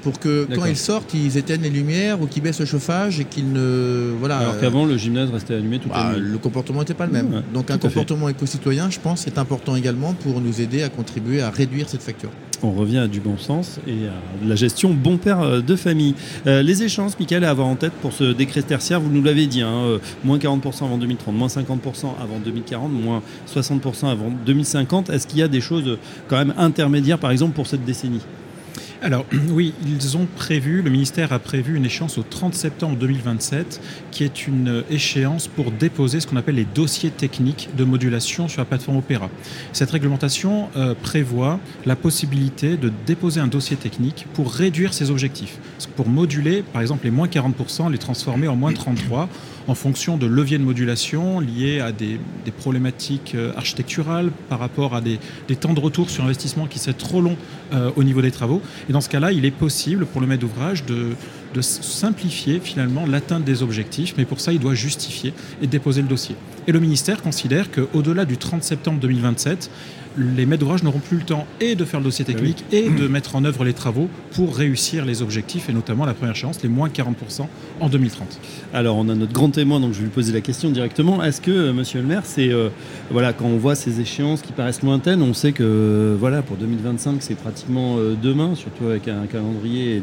pour 0.07 0.21
que 0.21 0.47
quand 0.55 0.67
ils 0.67 0.77
sortent, 0.77 1.15
ils 1.15 1.37
éteignent 1.37 1.63
les 1.63 1.71
lumières 1.71 2.23
ou 2.23 2.29
qu'ils 2.29 2.41
baissent 2.41 2.61
le 2.61 2.67
chauffage 2.67 3.19
et 3.19 3.25
qu'ils 3.25 3.53
ne. 3.53 4.13
Voilà. 4.21 4.39
Alors 4.39 4.61
qu'avant, 4.61 4.85
le 4.85 4.97
gymnase 4.97 5.33
restait 5.33 5.55
allumé 5.55 5.81
tout 5.81 5.89
bah, 5.89 6.13
la 6.13 6.21
nuit. 6.21 6.29
Le 6.31 6.39
comportement 6.39 6.79
n'était 6.79 6.95
pas 6.95 7.07
le 7.07 7.13
même. 7.13 7.43
Donc 7.53 7.73
un 7.73 7.79
comportement 7.79 8.29
éco-citoyen, 8.29 8.89
je 8.89 9.01
pense, 9.01 9.27
est 9.27 9.37
important 9.37 9.75
également 9.75 10.13
pour 10.13 10.41
nous 10.41 10.61
aider 10.61 10.85
à 10.85 10.91
contribuer 10.91 11.41
à 11.41 11.51
réduire 11.51 11.89
cette 11.89 12.05
facture. 12.05 12.31
On 12.63 12.71
revient 12.71 12.99
à 12.99 13.09
du 13.09 13.19
bon 13.19 13.37
sens 13.37 13.81
et 13.89 14.07
à 14.07 14.47
la 14.47 14.55
gestion 14.55 14.95
bon 14.95 15.19
père 15.19 15.41
euh, 15.41 15.61
de 15.61 15.75
famille. 15.75 16.15
Euh, 16.47 16.63
les 16.63 16.85
échéances, 16.85 17.19
Michael, 17.19 17.43
à 17.43 17.51
avoir 17.51 17.67
en 17.67 17.75
tête 17.75 17.93
pour 18.01 18.13
ce 18.13 18.33
décret 18.33 18.63
tertiaire, 18.63 19.01
vous 19.01 19.11
nous 19.11 19.23
l'avez 19.23 19.47
dit, 19.47 19.61
hein, 19.61 19.75
euh, 19.75 19.99
moins 20.25 20.39
40% 20.39 20.85
avant 20.85 20.99
2030, 20.99 21.35
moins 21.35 21.49
50% 21.49 22.15
avant 22.23 22.39
2040, 22.43 22.93
moins 22.93 23.23
60% 23.53 24.07
avant 24.07 24.31
2050. 24.47 25.11
Est-ce 25.11 25.27
qu'il 25.27 25.41
y 25.41 25.43
a 25.43 25.49
des 25.49 25.61
choses 25.61 25.99
quand 26.29 26.39
même 26.39 26.55
intermédiaires, 26.57 27.19
par 27.19 27.33
exemple, 27.33 27.55
pour 27.55 27.67
cette 27.67 27.85
décennie? 27.85 28.23
Alors 29.03 29.27
oui, 29.51 29.75
ils 29.87 30.17
ont 30.17 30.27
prévu, 30.37 30.83
le 30.83 30.91
ministère 30.91 31.33
a 31.33 31.39
prévu 31.39 31.77
une 31.77 31.85
échéance 31.85 32.19
au 32.19 32.23
30 32.23 32.55
septembre 32.55 32.97
2027 32.97 33.81
qui 34.11 34.25
est 34.25 34.47
une 34.47 34.83
échéance 34.91 35.49
pour 35.49 35.71
déposer 35.71 36.21
ce 36.21 36.27
qu'on 36.27 36.37
appelle 36.37 36.55
les 36.55 36.65
dossiers 36.65 37.11
techniques 37.11 37.69
de 37.77 37.85
modulation 37.85 38.49
sur 38.49 38.61
la 38.61 38.65
plateforme 38.65 38.99
Opéra. 38.99 39.29
Cette 39.73 39.91
réglementation 39.91 40.69
euh, 40.77 40.95
prévoit 41.01 41.61
la 41.85 41.97
possibilité 41.97 42.77
de 42.77 42.91
déposer 43.07 43.41
un 43.41 43.47
dossier 43.47 43.77
technique 43.77 44.27
pour 44.35 44.53
réduire 44.53 44.95
ses 44.95 45.11
objectifs. 45.11 45.59
Pour 45.97 46.09
moduler, 46.09 46.63
par 46.63 46.83
exemple, 46.83 47.05
les 47.05 47.11
moins 47.11 47.29
40%, 47.29 47.91
les 47.91 47.99
transformer 47.99 48.49
en 48.49 48.57
moins 48.57 48.73
33% 48.73 49.29
en 49.69 49.75
fonction 49.75 50.17
de 50.17 50.27
leviers 50.27 50.59
de 50.59 50.65
modulation 50.65 51.41
liés 51.41 51.81
à 51.81 51.93
des, 51.93 52.19
problématiques 52.59 53.35
euh, 53.35 53.53
architecturales 53.57 54.31
par 54.49 54.59
rapport 54.59 54.95
à 54.95 55.01
des, 55.01 55.19
temps 55.61 55.75
de 55.75 55.81
retour 55.81 56.11
sur 56.11 56.25
investissement 56.25 56.67
qui 56.67 56.79
seraient 56.79 56.95
trop 56.95 57.21
longs 57.21 57.37
euh, 57.73 57.91
au 57.97 58.05
niveau 58.05 58.23
des 58.23 58.31
travaux. 58.31 58.63
Et 58.89 58.93
dans 58.93 59.01
ce 59.01 59.09
cas-là, 59.09 59.33
il 59.33 59.45
est 59.45 59.51
possible 59.51 60.07
pour 60.07 60.21
le 60.21 60.27
maître 60.27 60.43
d'ouvrage 60.43 60.85
de, 60.85 61.15
simplifier 61.61 62.61
finalement 62.61 63.07
l'atteinte 63.07 63.43
des 63.43 63.63
objectifs, 63.63 64.15
mais 64.19 64.27
pour 64.27 64.41
ça, 64.41 64.53
il 64.53 64.59
doit 64.59 64.75
justifier 64.75 65.33
et 65.63 65.67
déposer 65.67 66.03
le 66.03 66.09
dossier. 66.09 66.37
Et 66.67 66.73
le 66.73 66.81
ministère 66.81 67.23
considère 67.23 67.71
qu'au-delà 67.71 68.27
du 68.27 68.37
30 68.37 68.63
septembre 68.63 69.01
2027, 69.01 69.71
les 70.19 70.47
maîtres 70.47 70.61
d'ouvrage 70.61 70.83
n'auront 70.83 70.99
plus 70.99 71.19
le 71.19 71.23
temps 71.23 71.47
et 71.61 71.75
de 71.75 71.85
faire 71.85 72.01
le 72.01 72.05
dossier 72.05 72.25
technique 72.25 72.65
et 72.73 72.89
de 72.89 73.09
mettre 73.09 73.37
en 73.37 73.45
œuvre 73.45 73.65
les 73.65 73.73
travaux 73.73 74.09
pour 74.33 74.57
réussir 74.57 75.05
les 75.05 75.23
objectifs 75.23 75.69
et 75.69 75.73
notamment 75.73 76.07
la 76.07 76.15
première 76.15 76.37
chance, 76.37 76.63
les 76.63 76.69
moins 76.69 76.89
40% 76.89 77.47
en 77.81 77.89
2030. 77.89 78.41
Alors 78.73 78.97
on 78.97 79.09
a 79.09 79.15
notre 79.15 79.33
grand 79.33 79.51
témoin, 79.51 79.81
donc 79.81 79.93
je 79.93 79.99
vais 79.99 80.05
lui 80.05 80.11
poser 80.11 80.33
la 80.33 80.41
question 80.41 80.71
directement. 80.71 81.23
Est-ce 81.23 81.41
que, 81.41 81.51
euh, 81.51 81.73
monsieur 81.73 82.01
le 82.01 82.07
maire, 82.07 82.23
c'est 82.25 82.49
euh, 82.49 82.69
voilà, 83.11 83.33
quand 83.33 83.47
on 83.47 83.59
voit 83.59 83.75
ces 83.75 84.01
échéances 84.01 84.43
qui 84.43 84.53
paraissent 84.53 84.83
lointaines, 84.83 85.23
on 85.23 85.35
sait 85.35 85.53
que 85.53 86.17
voilà, 86.19 86.43
pour 86.43 86.57
2025, 86.57 87.17
c'est 87.21 87.35
pratiquement 87.35 87.97
euh, 87.99 88.15
demain, 88.21 88.55
surtout 88.55 88.87
avec 88.87 89.09
un 89.09 89.27
calendrier 89.27 90.03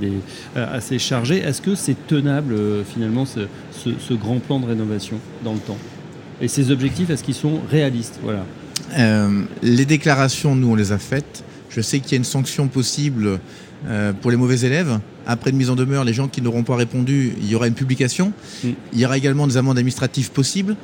assez 0.56 1.00
chargé. 1.00 1.38
Est-ce 1.38 1.62
que 1.62 1.76
c'est 1.76 2.08
tenable 2.08 2.56
finalement 2.86 3.26
ce, 3.26 4.14
grand 4.14 4.40
plan 4.40 4.60
de 4.60 4.66
rénovation 4.66 5.18
dans 5.44 5.54
le 5.54 5.60
temps? 5.60 5.78
Et 6.42 6.48
ces 6.48 6.72
objectifs, 6.72 7.10
est-ce 7.10 7.24
qu'ils 7.24 7.34
sont 7.34 7.60
réalistes? 7.70 8.20
Voilà. 8.24 8.46
Euh, 8.98 9.44
les 9.62 9.86
déclarations, 9.86 10.56
nous, 10.56 10.72
on 10.72 10.76
les 10.76 10.92
a 10.92 10.98
faites. 10.98 11.44
Je 11.70 11.82
sais 11.82 12.00
qu'il 12.00 12.12
y 12.12 12.16
a 12.16 12.18
une 12.18 12.24
sanction 12.24 12.68
possible 12.68 13.40
euh, 13.88 14.14
pour 14.14 14.32
les 14.32 14.38
mauvais 14.38 14.60
élèves. 14.62 15.00
Après 15.26 15.52
une 15.52 15.58
mise 15.58 15.70
en 15.70 15.76
demeure, 15.76 16.04
les 16.04 16.14
gens 16.14 16.28
qui 16.28 16.42
n'auront 16.42 16.64
pas 16.64 16.76
répondu, 16.76 17.34
il 17.40 17.50
y 17.50 17.56
aura 17.56 17.68
une 17.68 17.74
publication. 17.74 18.34
Mm. 18.64 18.70
Il 18.94 19.00
y 19.00 19.06
aura 19.06 19.18
également 19.18 19.48
des 19.48 19.58
amendes 19.58 19.78
administratives 19.78 20.32
possibles. 20.32 20.76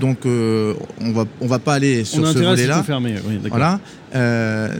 Donc, 0.00 0.26
euh, 0.26 0.74
on 1.00 1.12
va, 1.12 1.24
on 1.40 1.46
va 1.46 1.58
pas 1.58 1.74
aller 1.74 2.04
sur 2.04 2.26
ce 2.26 2.38
volet-là. 2.38 2.84
Oui, 3.00 3.40
voilà. 3.48 3.80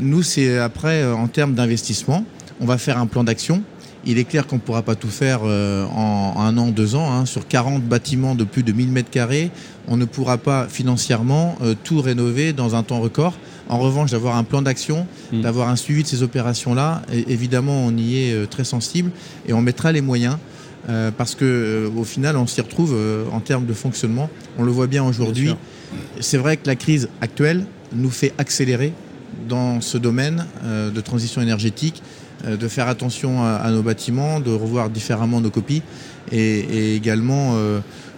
nous, 0.01 0.23
c'est 0.23 0.59
après, 0.59 1.05
en 1.05 1.29
termes 1.29 1.55
d'investissement, 1.55 2.25
on 2.61 2.67
va 2.67 2.79
faire 2.79 2.99
un 2.99 3.07
plan 3.07 3.25
d'action 3.25 3.63
il 4.07 4.19
est 4.19 4.25
clair 4.25 4.47
qu'on 4.47 4.57
ne 4.57 4.61
pourra 4.61 4.83
pas 4.83 4.95
tout 4.95 5.09
faire 5.09 5.41
euh, 5.45 5.87
en 5.87 6.35
un 6.39 6.57
an, 6.59 6.69
deux 6.69 6.95
ans. 6.95 7.13
Hein. 7.13 7.27
Sur 7.27 7.47
40 7.47 7.83
bâtiments 7.83 8.35
de 8.35 8.45
plus 8.45 8.63
de 8.63 8.73
1000 8.73 8.91
mètres 8.91 9.11
carrés, 9.11 9.51
on 9.89 9.97
ne 9.97 10.05
pourra 10.05 10.39
pas 10.39 10.67
financièrement 10.69 11.57
euh, 11.63 11.75
tout 11.83 12.01
rénover 12.01 12.53
dans 12.53 12.75
un 12.75 12.83
temps 12.83 13.01
record. 13.01 13.35
En 13.69 13.79
revanche, 13.79 14.11
d'avoir 14.11 14.37
un 14.37 14.45
plan 14.45 14.63
d'action, 14.63 15.07
hmm. 15.33 15.41
d'avoir 15.41 15.69
un 15.69 15.77
suivi 15.77 16.03
de 16.03 16.09
ces 16.09 16.23
opérations-là, 16.23 17.03
évidemment, 17.13 17.85
on 17.87 17.97
y 17.97 18.19
est 18.19 18.33
euh, 18.35 18.47
très 18.47 18.65
sensible 18.65 19.11
et 19.47 19.53
on 19.53 19.61
mettra 19.61 19.93
les 19.93 20.03
moyens. 20.03 20.37
parce 21.17 21.35
que 21.35 21.91
au 21.97 22.05
final, 22.05 22.37
on 22.37 22.47
s'y 22.47 22.61
retrouve 22.61 22.95
en 23.33 23.41
termes 23.41 23.65
de 23.65 23.73
fonctionnement. 23.73 24.29
On 24.59 24.65
le 24.65 24.71
voit 24.71 24.87
bien 24.87 25.03
aujourd'hui. 25.03 25.55
C'est 26.21 26.37
vrai 26.37 26.59
que 26.59 26.67
la 26.67 26.77
crise 26.77 27.09
actuelle 27.23 27.65
nous 27.95 28.11
fait 28.11 28.35
accélérer 28.37 28.93
dans 29.49 29.81
ce 29.81 29.97
domaine 29.97 30.45
de 30.95 31.01
transition 31.01 31.41
énergétique 31.41 32.03
euh, 32.03 32.24
de 32.47 32.69
faire 32.69 32.89
attention 32.89 33.43
à, 33.45 33.71
nos 33.71 33.83
bâtiments, 33.83 34.41
de 34.41 34.51
revoir 34.51 34.91
différemment 34.91 35.41
nos 35.41 35.51
copies 35.51 35.83
et, 36.33 36.95
également 36.95 37.57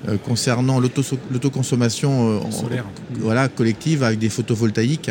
euh, 0.08 0.16
euh, 0.16 0.16
concernant 0.16 0.80
l'autoconsommation 0.80 2.40
voilà, 3.18 3.48
collective 3.48 4.02
avec 4.02 4.18
des 4.18 4.28
photovoltaïques. 4.28 5.10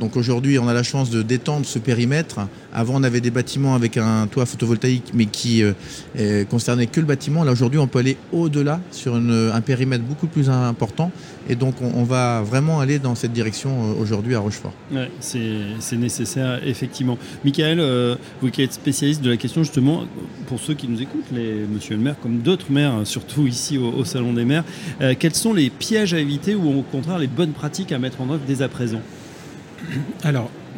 Donc 0.00 0.16
aujourd'hui, 0.16 0.58
on 0.58 0.68
a 0.68 0.74
la 0.74 0.82
chance 0.82 1.10
de 1.10 1.22
détendre 1.22 1.66
ce 1.66 1.78
périmètre. 1.78 2.40
Avant, 2.72 2.94
on 2.96 3.02
avait 3.02 3.20
des 3.20 3.30
bâtiments 3.30 3.74
avec 3.74 3.96
un 3.96 4.26
toit 4.26 4.46
photovoltaïque, 4.46 5.12
mais 5.14 5.26
qui 5.26 5.62
euh, 5.62 6.44
concernait 6.44 6.86
que 6.86 7.00
le 7.00 7.06
bâtiment. 7.06 7.44
Là, 7.44 7.52
aujourd'hui, 7.52 7.78
on 7.78 7.86
peut 7.86 7.98
aller 7.98 8.16
au-delà 8.32 8.80
sur 8.90 9.14
un 9.14 9.60
périmètre 9.60 10.04
beaucoup 10.04 10.26
plus 10.26 10.48
important. 10.48 11.10
Et 11.48 11.56
donc, 11.56 11.74
on, 11.82 12.04
va 12.04 12.42
vraiment 12.42 12.80
aller 12.80 12.98
dans 12.98 13.14
cette 13.14 13.32
direction 13.32 13.96
aujourd'hui 13.98 14.34
à 14.34 14.40
Rochefort. 14.40 14.72
c'est 15.20 15.96
nécessaire, 15.96 16.60
effectivement. 16.66 17.18
Michael, 17.44 18.16
vous 18.40 18.50
qui 18.50 18.62
êtes 18.62 18.72
spécialiste 18.72 19.22
de 19.22 19.30
la 19.30 19.36
question, 19.36 19.62
justement, 19.62 20.04
pour 20.46 20.60
ceux 20.60 20.74
qui 20.74 20.88
nous 20.88 21.02
écoutent, 21.02 21.30
les, 21.32 21.64
monsieur 21.72 21.96
le 21.96 22.02
maire, 22.02 22.16
comme 22.22 22.38
d'autres 22.38 22.70
maires, 22.70 23.00
surtout 23.04 23.46
ici 23.46 23.78
au, 23.78 24.04
Salon 24.04 24.21
des 24.32 24.44
maires, 24.44 24.64
euh, 25.00 25.14
quels 25.18 25.34
sont 25.34 25.52
les 25.52 25.70
pièges 25.70 26.14
à 26.14 26.18
éviter 26.18 26.54
ou 26.54 26.78
au 26.78 26.82
contraire 26.82 27.18
les 27.18 27.26
bonnes 27.26 27.52
pratiques 27.52 27.92
à 27.92 27.98
mettre 27.98 28.20
en 28.20 28.30
œuvre 28.30 28.42
dès 28.46 28.62
à 28.62 28.68
présent? 28.68 29.00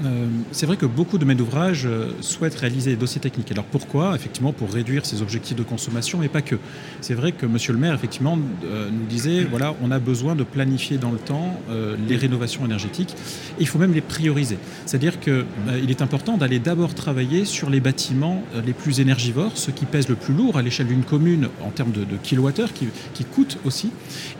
Euh, 0.04 0.26
c'est 0.50 0.66
vrai 0.66 0.76
que 0.76 0.86
beaucoup 0.86 1.18
de 1.18 1.24
maîtres 1.24 1.38
d'ouvrage 1.38 1.86
euh, 1.86 2.10
souhaitent 2.20 2.56
réaliser 2.56 2.90
des 2.90 2.96
dossiers 2.96 3.20
techniques. 3.20 3.50
Alors 3.52 3.64
pourquoi? 3.64 4.14
Effectivement, 4.14 4.52
pour 4.52 4.72
réduire 4.72 5.06
ses 5.06 5.22
objectifs 5.22 5.56
de 5.56 5.62
consommation, 5.62 6.18
mais 6.18 6.28
pas 6.28 6.42
que. 6.42 6.56
C'est 7.00 7.14
vrai 7.14 7.32
que 7.32 7.46
Monsieur 7.46 7.72
le 7.72 7.78
maire, 7.78 7.94
effectivement, 7.94 8.38
euh, 8.64 8.90
nous 8.90 9.06
disait 9.06 9.44
voilà, 9.50 9.74
on 9.82 9.90
a 9.90 9.98
besoin 9.98 10.34
de 10.34 10.42
planifier 10.42 10.98
dans 10.98 11.10
le 11.10 11.18
temps 11.18 11.60
les 12.08 12.16
rénovations 12.16 12.64
énergétiques. 12.64 13.14
il 13.58 13.66
faut 13.66 13.78
même 13.78 13.92
les 13.92 14.00
prioriser. 14.00 14.58
C'est-à-dire 14.86 15.20
qu'il 15.20 15.90
est 15.90 16.02
important 16.02 16.36
d'aller 16.36 16.58
d'abord 16.58 16.94
travailler 16.94 17.44
sur 17.44 17.70
les 17.70 17.80
bâtiments 17.80 18.42
les 18.64 18.72
plus 18.72 19.00
énergivores, 19.00 19.52
ceux 19.56 19.72
qui 19.72 19.84
pèsent 19.84 20.08
le 20.08 20.14
plus 20.14 20.34
lourd 20.34 20.56
à 20.56 20.62
l'échelle 20.62 20.86
d'une 20.86 21.02
commune 21.02 21.48
en 21.62 21.70
termes 21.70 21.92
de, 21.92 22.04
kilowattheures, 22.22 22.72
qui, 22.72 22.88
qui, 23.12 23.24
coûtent 23.24 23.58
aussi. 23.64 23.90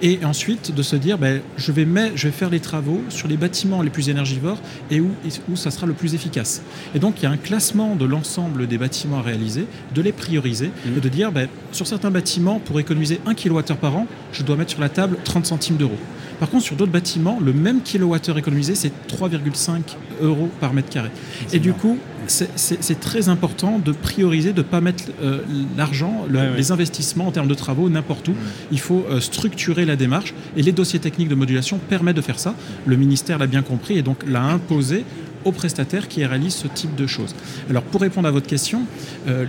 Et 0.03 0.25
ensuite 0.25 0.75
de 0.75 0.83
se 0.83 0.97
dire 0.97 1.19
ben, 1.19 1.41
je, 1.57 1.73
vais 1.73 1.87
je 2.15 2.29
vais 2.29 2.33
faire 2.33 2.51
les 2.51 2.61
travaux 2.61 3.03
sur 3.09 3.29
les 3.29 3.37
bâtiments 3.37 3.83
les 3.83 3.91
plus 3.91 4.09
énergivores 4.09 4.59
et 4.91 5.01
où 5.01 5.11
où 5.51 5.57
ça 5.57 5.71
sera 5.71 5.87
le 5.87 5.93
plus 5.93 6.15
efficace. 6.15 6.63
Et 6.95 6.99
donc 6.99 7.17
il 7.19 7.25
y 7.25 7.27
a 7.27 7.31
un 7.31 7.37
classement 7.37 7.97
de 7.97 8.05
l'ensemble 8.05 8.67
des 8.67 8.79
bâtiments 8.79 9.19
à 9.19 9.23
réaliser, 9.23 9.67
de 9.95 10.03
les 10.03 10.13
prioriser 10.13 10.71
et 10.87 11.01
de 11.01 11.09
dire 11.09 11.33
ben, 11.33 11.49
sur 11.73 11.87
certains 11.87 12.11
bâtiments, 12.11 12.59
pour 12.59 12.81
économiser 12.81 13.21
1 13.27 13.35
kWh 13.35 13.75
par 13.81 13.97
an, 13.97 14.07
je 14.33 14.43
dois 14.43 14.57
mettre 14.57 14.71
sur 14.71 14.81
la 14.81 14.89
table 14.89 15.19
30 15.25 15.47
centimes 15.47 15.77
d'euros. 15.77 15.99
Par 16.41 16.51
contre, 16.51 16.65
sur 16.65 16.77
d'autres 16.77 16.93
bâtiments, 16.93 17.39
le 17.41 17.53
même 17.53 17.81
kilowattheure 17.81 18.39
économisé, 18.39 18.75
c'est 18.75 18.93
3,5 19.09 19.81
euros 20.21 20.51
par 20.61 20.75
mètre 20.75 20.89
carré. 20.89 21.11
Et 21.53 21.59
du 21.59 21.73
coup, 21.73 21.99
c'est 22.29 23.01
très 23.01 23.29
important 23.29 23.79
de 23.79 23.93
prioriser, 23.93 24.53
de 24.53 24.59
ne 24.59 24.63
pas 24.63 24.81
mettre 24.81 25.05
euh, 25.23 25.41
l'argent, 25.77 26.27
les 26.57 26.73
investissements 26.73 27.27
en 27.27 27.31
termes 27.31 27.49
de 27.49 27.55
travaux 27.55 27.89
n'importe 27.89 28.29
où. 28.29 28.35
Il 28.71 28.81
faut 28.81 29.05
euh, 29.09 29.21
structurer 29.21 29.85
la 29.85 29.97
démarche 29.97 30.35
et 30.57 30.63
les 30.63 30.73
dossiers 30.73 30.99
techniques 31.01 31.29
de 31.29 31.35
modulation 31.35 31.79
permettent 31.79 32.17
de 32.17 32.23
faire 32.23 32.39
ça. 32.39 32.55
Le 32.87 32.97
ministère 32.97 33.39
l'a 33.39 33.47
bien 33.47 33.63
compris 33.63 33.99
et 33.99 34.03
donc 34.03 34.19
l'a 34.27 34.43
imposé 34.43 35.05
aux 35.45 35.53
prestataires 35.53 36.09
qui 36.09 36.25
réalisent 36.25 36.55
ce 36.55 36.69
type 36.69 36.95
de 36.95 37.07
choses. 37.07 37.35
Alors 37.69 37.83
pour 37.83 38.01
répondre 38.01 38.29
à 38.29 38.31
votre 38.31 38.47
question, 38.47 38.83
euh, 39.29 39.47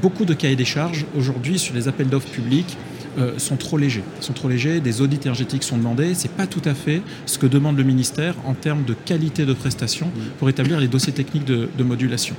beaucoup 0.00 0.24
de 0.24 0.34
cahiers 0.34 0.56
des 0.56 0.64
charges 0.64 1.06
aujourd'hui 1.16 1.58
sur 1.58 1.74
les 1.74 1.88
appels 1.88 2.08
d'offres 2.08 2.30
publics 2.30 2.76
euh, 3.18 3.38
sont 3.38 3.56
trop 3.56 3.76
légers. 3.76 4.04
sont 4.20 4.32
trop 4.32 4.48
légers, 4.48 4.80
des 4.80 5.00
audits 5.00 5.18
énergétiques 5.22 5.64
sont 5.64 5.76
demandés. 5.76 6.14
Ce 6.14 6.24
n'est 6.24 6.34
pas 6.34 6.46
tout 6.46 6.62
à 6.64 6.74
fait 6.74 7.02
ce 7.26 7.38
que 7.38 7.46
demande 7.46 7.76
le 7.76 7.82
ministère 7.82 8.34
en 8.44 8.54
termes 8.54 8.84
de 8.84 8.94
qualité 8.94 9.46
de 9.46 9.52
prestation 9.52 10.10
pour 10.38 10.48
établir 10.48 10.78
les 10.78 10.86
dossiers 10.86 11.12
techniques 11.12 11.44
de, 11.44 11.68
modulation. 11.82 12.36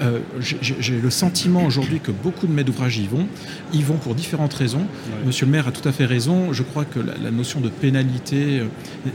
Euh, 0.00 0.20
j'ai 0.40 1.00
le 1.00 1.10
sentiment 1.10 1.64
aujourd'hui 1.64 1.98
que 1.98 2.12
beaucoup 2.12 2.46
de 2.46 2.52
maîtres 2.52 2.68
d'ouvrage 2.68 2.98
y 2.98 3.06
vont. 3.06 3.26
Ils 3.72 3.84
vont 3.84 3.96
pour 3.96 4.14
différentes 4.14 4.54
raisons. 4.54 4.86
Monsieur 5.26 5.46
le 5.46 5.52
maire 5.52 5.66
a 5.66 5.72
tout 5.72 5.86
à 5.88 5.92
fait 5.92 6.04
raison. 6.04 6.52
Je 6.52 6.62
crois 6.62 6.84
que 6.84 7.00
la, 7.00 7.30
notion 7.30 7.60
de 7.60 7.68
pénalité, 7.68 8.60
euh, 8.60 8.66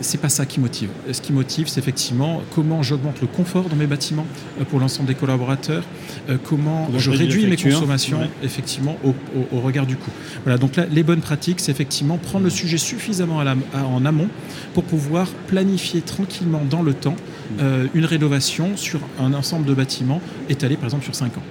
c'est 0.02 0.20
pas 0.20 0.30
ça 0.30 0.46
qui 0.46 0.60
motive. 0.60 0.90
Ce 1.12 1.22
qui 1.22 1.32
motive, 1.32 1.68
c'est 1.68 1.80
effectivement 1.80 2.42
comment 2.54 2.84
j'augmente 2.84 3.22
le 3.22 3.28
confort 3.28 3.70
dans 3.70 3.76
mes 3.76 3.88
bâtiments 3.88 4.26
pour 4.70 4.80
l'ensemble 4.80 5.08
des 5.08 5.16
collaborateurs, 5.16 5.84
comment 6.44 6.90
je 6.98 7.12
réduis 7.12 7.48
mes 7.48 7.56
consommations, 7.56 8.20
effectivement, 8.44 8.98
au, 9.04 9.60
regard 9.60 9.86
du 9.86 9.96
coût. 9.96 10.12
Voilà, 10.44 10.58
donc 10.58 10.76
là, 10.76 10.86
les 10.98 11.04
bonnes 11.04 11.22
pratiques, 11.22 11.60
c'est 11.60 11.72
effectivement 11.72 12.18
prendre 12.18 12.44
le 12.44 12.50
sujet 12.50 12.80
suffisamment 12.80 13.38
en 13.38 14.06
amont 14.06 14.30
pour 14.74 14.84
pouvoir 14.84 15.28
planifier 15.46 16.02
tranquillement 16.02 16.64
dans 16.68 16.82
le 16.82 16.96
temps 16.96 17.16
euh, 17.60 17.86
une 17.94 18.06
rénovation 18.06 18.76
sur 18.76 19.00
un 19.20 19.36
ensemble 19.36 19.66
de 19.68 19.76
bâtiments 19.76 20.22
étalés 20.50 20.76
par 20.76 20.86
exemple 20.86 21.04
sur 21.04 21.14
5 21.14 21.38
ans. 21.38 21.44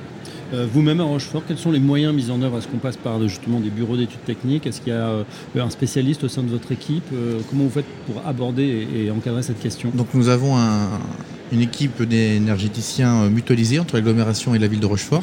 Euh, 0.52 0.66
vous-même 0.72 1.00
à 1.00 1.04
Rochefort, 1.04 1.44
quels 1.46 1.58
sont 1.58 1.70
les 1.70 1.78
moyens 1.78 2.12
mis 2.12 2.28
en 2.32 2.42
œuvre? 2.42 2.58
Est-ce 2.58 2.66
qu'on 2.66 2.78
passe 2.78 2.96
par 2.96 3.22
justement 3.22 3.60
des 3.60 3.70
bureaux 3.70 3.96
d'études 3.96 4.24
techniques? 4.24 4.66
Est-ce 4.66 4.80
qu'il 4.80 4.92
y 4.92 4.96
a 4.96 5.06
euh, 5.08 5.24
un 5.56 5.70
spécialiste 5.70 6.24
au 6.24 6.28
sein 6.28 6.42
de 6.42 6.48
votre 6.48 6.72
équipe? 6.72 7.04
Comment 7.48 7.64
vous 7.64 7.70
faites 7.70 7.86
pour 8.06 8.26
aborder 8.26 8.88
et, 8.96 9.12
encadrer 9.12 9.44
cette 9.44 9.60
question? 9.60 9.92
Donc 9.94 10.08
nous 10.12 10.28
avons 10.28 10.56
une 11.52 11.60
équipe 11.60 12.02
d'énergéticiens 12.02 13.28
mutualisés 13.28 13.78
entre 13.78 13.94
l'agglomération 13.94 14.56
et 14.56 14.58
la 14.58 14.66
ville 14.66 14.80
de 14.80 14.86
Rochefort. 14.86 15.22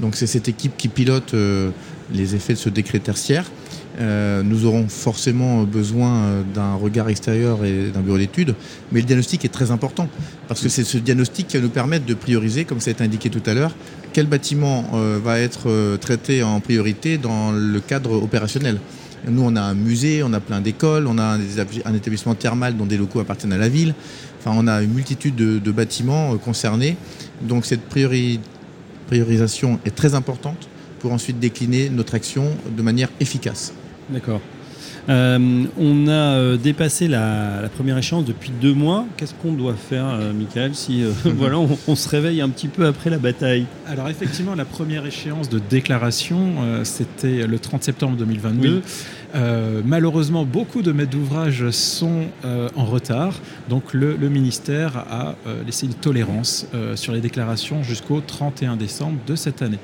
Donc 0.00 0.16
c'est 0.16 0.26
cette 0.26 0.48
équipe 0.48 0.76
qui 0.76 0.88
pilote 0.88 1.34
les 2.12 2.34
effets 2.34 2.54
de 2.54 2.58
ce 2.58 2.68
décret 2.68 2.98
tertiaire. 2.98 3.44
Euh, 3.98 4.42
nous 4.42 4.66
aurons 4.66 4.88
forcément 4.88 5.64
besoin 5.64 6.22
euh, 6.22 6.42
d'un 6.54 6.74
regard 6.74 7.08
extérieur 7.08 7.64
et 7.64 7.90
d'un 7.90 8.00
bureau 8.00 8.18
d'études, 8.18 8.54
mais 8.92 9.00
le 9.00 9.06
diagnostic 9.06 9.44
est 9.44 9.48
très 9.48 9.72
important 9.72 10.08
parce 10.46 10.60
que 10.60 10.68
c'est 10.68 10.84
ce 10.84 10.96
diagnostic 10.96 11.48
qui 11.48 11.56
va 11.56 11.62
nous 11.62 11.70
permettre 11.70 12.06
de 12.06 12.14
prioriser, 12.14 12.64
comme 12.64 12.80
ça 12.80 12.90
a 12.90 12.92
été 12.92 13.02
indiqué 13.02 13.30
tout 13.30 13.42
à 13.46 13.54
l'heure, 13.54 13.74
quel 14.12 14.26
bâtiment 14.26 14.84
euh, 14.94 15.18
va 15.22 15.40
être 15.40 15.96
traité 15.96 16.42
en 16.42 16.60
priorité 16.60 17.18
dans 17.18 17.50
le 17.52 17.80
cadre 17.80 18.12
opérationnel. 18.12 18.78
Nous, 19.28 19.42
on 19.42 19.54
a 19.54 19.60
un 19.60 19.74
musée, 19.74 20.22
on 20.22 20.32
a 20.32 20.40
plein 20.40 20.60
d'écoles, 20.62 21.06
on 21.06 21.18
a 21.18 21.36
un 21.84 21.94
établissement 21.94 22.34
thermal 22.34 22.76
dont 22.76 22.86
des 22.86 22.96
locaux 22.96 23.20
appartiennent 23.20 23.52
à 23.52 23.58
la 23.58 23.68
ville. 23.68 23.94
Enfin, 24.38 24.56
on 24.56 24.66
a 24.66 24.80
une 24.80 24.94
multitude 24.94 25.34
de, 25.34 25.70
bâtiments 25.70 26.38
concernés. 26.38 26.96
Donc, 27.42 27.66
cette 27.66 27.82
priorisation 29.08 29.78
est 29.84 29.94
très 29.94 30.14
importante 30.14 30.69
pour 31.00 31.12
ensuite 31.12 31.38
décliner 31.40 31.90
notre 31.90 32.14
action 32.14 32.44
de 32.76 32.82
manière 32.82 33.08
efficace. 33.20 33.72
D'accord. 34.08 34.40
Euh, 35.08 35.64
on 35.78 36.08
a 36.08 36.10
euh, 36.12 36.56
dépassé 36.56 37.08
la, 37.08 37.68
première 37.74 37.98
échéance 37.98 38.24
depuis 38.24 38.52
deux 38.60 38.74
mois. 38.74 39.06
Qu'est-ce 39.16 39.34
qu'on 39.34 39.52
doit 39.52 39.74
faire, 39.74 40.06
euh, 40.06 40.32
Michael, 40.32 40.74
si 40.74 41.02
voilà, 41.24 41.58
on, 41.58 41.96
se 41.96 42.08
réveille 42.08 42.40
un 42.40 42.48
petit 42.48 42.68
peu 42.68 42.86
après 42.86 43.10
la 43.10 43.18
bataille? 43.18 43.66
Alors 43.86 44.08
effectivement, 44.08 44.54
la 44.54 44.64
première 44.64 45.06
échéance 45.06 45.48
de 45.48 45.58
déclaration, 45.58 46.54
c'était 46.84 47.46
le 47.46 47.58
30 47.58 47.82
septembre 47.82 48.16
2022. 48.16 48.82
malheureusement, 49.84 50.44
beaucoup 50.44 50.82
de 50.82 50.92
maîtres 50.92 51.10
d'ouvrage 51.10 51.70
sont 51.70 52.24
en 52.76 52.84
retard. 52.84 53.34
Donc 53.68 53.92
le, 53.92 54.16
le 54.16 54.28
ministère 54.28 54.96
a 54.96 55.34
laissé 55.66 55.86
une 55.86 55.94
tolérance 55.94 56.66
sur 56.94 57.12
les 57.12 57.20
déclarations 57.20 57.82
jusqu'au 57.82 58.20
31 58.20 58.76
décembre 58.76 59.18
de 59.26 59.34
cette 59.34 59.62
année. 59.62 59.78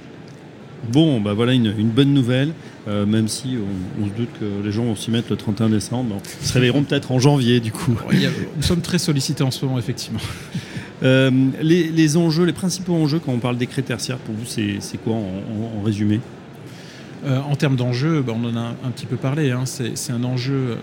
Bon, 0.92 1.20
bah 1.20 1.32
voilà 1.34 1.52
une, 1.52 1.72
bonne 1.72 2.12
nouvelle, 2.12 2.52
euh, 2.86 3.06
même 3.06 3.28
si 3.28 3.56
on, 4.00 4.06
se 4.06 4.12
doute 4.12 4.28
que 4.38 4.64
les 4.64 4.72
gens 4.72 4.84
vont 4.84 4.96
s'y 4.96 5.10
mettre 5.10 5.28
le 5.30 5.36
31 5.36 5.68
décembre. 5.70 6.16
ils 6.40 6.46
se 6.46 6.52
réveilleront 6.52 6.82
peut-être 6.82 7.12
en 7.12 7.18
janvier, 7.18 7.60
du 7.60 7.72
coup. 7.72 7.98
nous 8.56 8.62
sommes 8.62 8.80
très 8.80 8.98
sollicités 8.98 9.42
en 9.42 9.50
ce 9.50 9.64
moment, 9.64 9.78
effectivement. 9.78 10.20
Euh, 11.02 11.30
les, 11.60 12.16
enjeux, 12.16 12.44
les 12.44 12.54
principaux 12.54 12.94
enjeux 12.94 13.18
quand 13.18 13.32
on 13.32 13.38
parle 13.38 13.58
des 13.58 13.66
tertiaires, 13.66 14.16
pour 14.16 14.34
vous, 14.34 14.46
c'est 14.46 14.98
quoi 15.04 15.12
en 15.12 15.82
résumé? 15.84 16.20
Euh, 17.26 17.40
en 17.40 17.56
termes 17.56 17.74
d'enjeux, 17.74 18.22
bah, 18.22 18.32
on 18.36 18.44
en 18.44 18.56
a 18.56 18.74
un, 18.84 18.90
petit 18.90 19.06
peu 19.06 19.16
parlé. 19.16 19.50
Hein. 19.50 19.64
c'est 19.66 20.12
un 20.12 20.22
enjeu. 20.22 20.54
Euh, 20.54 20.76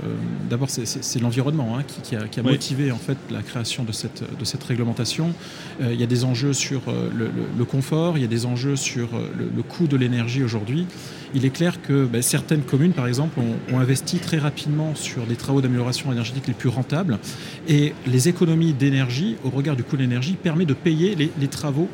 d'abord, 0.50 0.69
c'est 0.69 1.19
l'environnement 1.21 1.77
hein, 1.77 1.83
qui, 2.03 2.15
a, 2.15 2.43
motivé 2.43 2.91
en 2.91 2.97
fait 2.97 3.17
la 3.31 3.41
création 3.41 3.83
de 3.83 3.93
cette, 3.93 4.23
de 4.38 4.45
cette 4.45 4.63
réglementation. 4.63 5.33
Euh, 5.81 5.93
il 5.93 6.00
y 6.00 6.03
a 6.03 6.07
des 6.07 6.25
enjeux 6.25 6.53
sur 6.53 6.81
le, 6.88 7.65
confort, 7.65 8.17
il 8.17 8.21
y 8.21 8.25
a 8.25 8.27
des 8.27 8.45
enjeux 8.45 8.75
sur 8.75 9.09
le, 9.13 9.63
coût 9.63 9.88
de 9.88 9.95
l'énergie 9.95 10.43
aujourd'hui. 10.43 10.85
Il 11.33 11.45
est 11.45 11.50
clair 11.50 11.81
que 11.81 12.05
bah, 12.05 12.21
certaines 12.21 12.63
communes, 12.63 12.93
par 12.93 13.07
exemple, 13.07 13.39
ont, 13.39 13.79
investi 13.79 14.17
très 14.17 14.38
rapidement 14.38 14.95
sur 14.95 15.25
des 15.25 15.35
travaux 15.35 15.62
d'amélioration 15.62 16.12
énergétique 16.12 16.47
les 16.47 16.53
plus 16.53 16.69
rentables, 16.69 17.19
et 17.67 17.93
les 18.05 18.27
économies 18.27 18.73
d'énergie 18.73 19.38
au 19.43 19.50
regard 19.50 19.75
du 19.75 19.83
coût 19.83 19.95
de 19.95 20.01
l'énergie 20.01 20.33
permet 20.33 20.65
de 20.65 20.73
payer 20.73 21.15
les 21.15 21.47
travaux 21.47 21.88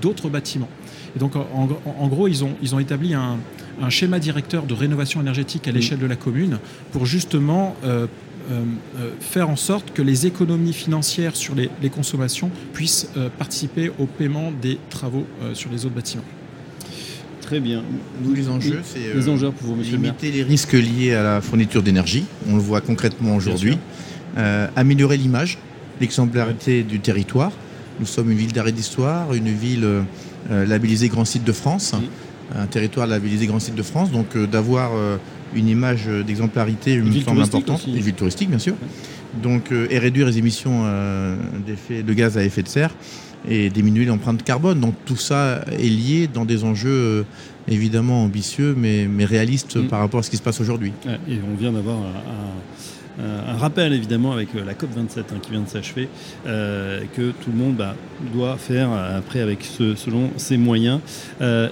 d'autres 0.00 0.28
bâtiments. 0.28 0.68
Et 1.16 1.18
donc, 1.18 1.32
en, 1.34 2.08
gros, 2.08 2.28
ils 2.28 2.44
ont, 2.44 2.52
ils 2.62 2.74
ont 2.74 2.78
établi 2.78 3.14
un, 3.14 3.38
schéma 3.88 4.18
directeur 4.18 4.64
de 4.64 4.74
rénovation 4.74 5.20
énergétique 5.20 5.66
à 5.66 5.72
l'échelle 5.72 5.98
de 5.98 6.06
la 6.06 6.16
commune 6.16 6.58
pour 6.92 7.06
justement 7.06 7.76
euh, 7.84 8.06
euh, 8.50 8.62
euh, 8.98 9.10
faire 9.20 9.50
en 9.50 9.56
sorte 9.56 9.92
que 9.92 10.02
les 10.02 10.26
économies 10.26 10.72
financières 10.72 11.36
sur 11.36 11.54
les, 11.54 11.90
consommations 11.90 12.50
puissent 12.74 13.08
participer 13.38 13.90
au 13.98 14.06
paiement 14.06 14.50
des 14.50 14.78
travaux 14.90 15.26
sur 15.54 15.70
les 15.70 15.86
autres 15.86 15.94
bâtiments. 15.94 16.24
Très 17.40 17.60
bien. 17.60 17.82
Nous, 18.22 18.34
les 18.34 18.48
enjeux, 18.48 18.80
c'est 18.84 19.14
les 19.14 19.28
enjeux 19.28 19.52
pour 19.52 19.74
vous, 19.74 19.82
limiter 19.82 20.30
les 20.32 20.42
risques 20.42 20.72
liés 20.72 21.14
à 21.14 21.22
la 21.22 21.40
fourniture 21.40 21.82
d'énergie. 21.82 22.24
On 22.48 22.56
le 22.56 22.62
voit 22.62 22.82
concrètement 22.82 23.36
aujourd'hui. 23.36 23.78
améliorer 24.74 25.16
l'image, 25.16 25.58
l'exemplarité 26.00 26.82
du 26.82 27.00
territoire. 27.00 27.52
Nous 27.98 28.06
sommes 28.06 28.30
une 28.30 28.38
ville 28.38 28.52
d'arrêt 28.52 28.72
d'histoire, 28.72 29.32
une 29.34 29.50
ville 29.50 29.84
euh, 30.50 30.66
labellisé 30.66 31.08
Grand 31.08 31.24
Site 31.24 31.44
de 31.44 31.52
France, 31.52 31.94
un 32.54 32.66
territoire 32.66 33.06
labellisé 33.06 33.46
Grand 33.46 33.58
Site 33.58 33.74
de 33.74 33.82
France, 33.82 34.10
donc 34.10 34.36
euh, 34.36 34.46
d'avoir 34.46 34.92
euh, 34.94 35.16
une 35.54 35.68
image 35.68 36.06
d'exemplarité 36.06 36.94
une, 36.94 37.12
forme 37.22 37.40
importante, 37.40 37.86
une 37.86 37.96
ville 37.96 38.14
touristique 38.14 38.50
bien 38.50 38.58
sûr, 38.58 38.74
donc, 39.42 39.72
et 39.72 39.98
réduire 39.98 40.26
les 40.26 40.38
émissions 40.38 40.84
de 40.84 42.12
gaz 42.12 42.36
à 42.36 42.44
effet 42.44 42.62
de 42.62 42.68
serre 42.68 42.94
et 43.48 43.70
diminuer 43.70 44.04
l'empreinte 44.04 44.42
carbone. 44.42 44.80
Donc 44.80 44.94
tout 45.04 45.16
ça 45.16 45.64
est 45.70 45.88
lié 45.88 46.28
dans 46.32 46.44
des 46.44 46.64
enjeux 46.64 47.24
évidemment 47.68 48.24
ambitieux 48.24 48.74
mais, 48.76 49.08
mais 49.08 49.24
réalistes 49.24 49.76
mm. 49.76 49.88
par 49.88 50.00
rapport 50.00 50.20
à 50.20 50.22
ce 50.22 50.30
qui 50.30 50.36
se 50.36 50.42
passe 50.42 50.60
aujourd'hui. 50.60 50.92
Et 51.28 51.38
on 51.50 51.56
vient 51.56 51.72
d'avoir 51.72 51.98
un 51.98 52.52
un 53.18 53.56
rappel 53.56 53.92
évidemment 53.92 54.32
avec 54.32 54.54
euh, 54.54 54.64
la 54.64 54.74
COP27 54.74 55.18
hein, 55.18 55.38
qui 55.40 55.50
vient 55.50 55.60
de 55.60 55.68
s'achever, 55.68 56.08
euh, 56.46 57.02
que 57.14 57.30
tout 57.30 57.50
le 57.50 57.56
monde 57.56 57.76
bah, 57.76 57.94
doit 58.32 58.56
faire 58.56 58.92
après 58.92 59.40
avec 59.40 59.64
ce, 59.64 59.94
selon 59.94 60.30
ses 60.36 60.56
moyens. 60.56 61.00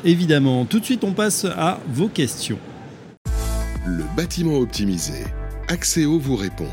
évidemment, 0.04 0.64
tout 0.64 0.80
de 0.80 0.84
suite 0.84 1.04
on 1.04 1.12
passe 1.12 1.44
à 1.44 1.80
vos 1.88 2.08
questions. 2.08 2.58
Le 3.86 4.04
bâtiment 4.16 4.58
optimisé. 4.58 5.24
Axéo 5.68 6.18
vous 6.18 6.36
répond. 6.36 6.68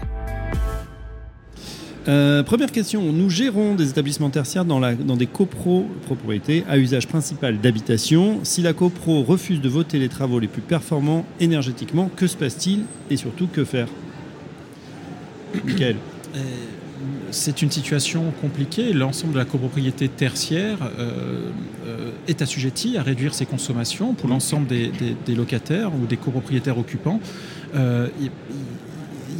première 2.05 2.71
question, 2.71 3.01
nous 3.11 3.29
gérons 3.29 3.75
des 3.75 3.89
établissements 3.89 4.29
tertiaires 4.29 4.65
dans, 4.65 4.79
la, 4.79 4.95
dans 4.95 5.17
des 5.17 5.27
copropriétés 5.27 6.63
à 6.69 6.77
usage 6.77 7.07
principal 7.07 7.59
d'habitation. 7.59 8.39
Si 8.43 8.61
la 8.61 8.73
copro 8.73 9.23
refuse 9.23 9.61
de 9.61 9.69
voter 9.69 9.99
les 9.99 10.09
travaux 10.09 10.39
les 10.39 10.47
plus 10.47 10.61
performants 10.61 11.25
énergétiquement, 11.39 12.09
que 12.15 12.27
se 12.27 12.37
passe-t-il? 12.37 12.83
Et 13.09 13.17
surtout 13.17 13.47
que 13.47 13.65
faire? 13.65 13.87
Euh, 16.35 16.39
c'est 17.31 17.61
une 17.61 17.71
situation 17.71 18.31
compliquée. 18.41 18.93
L'ensemble 18.93 19.33
de 19.33 19.39
la 19.39 19.45
copropriété 19.45 20.07
tertiaire 20.07 20.77
euh, 20.81 21.49
euh, 21.87 22.11
est 22.27 22.41
assujetti 22.41 22.97
à 22.97 23.03
réduire 23.03 23.33
ses 23.33 23.45
consommations 23.45 24.13
pour 24.13 24.29
l'ensemble 24.29 24.67
des, 24.67 24.91
locataires 25.35 25.91
ou 25.93 26.05
des 26.05 26.17
copropriétaires 26.17 26.77
occupants. 26.77 27.19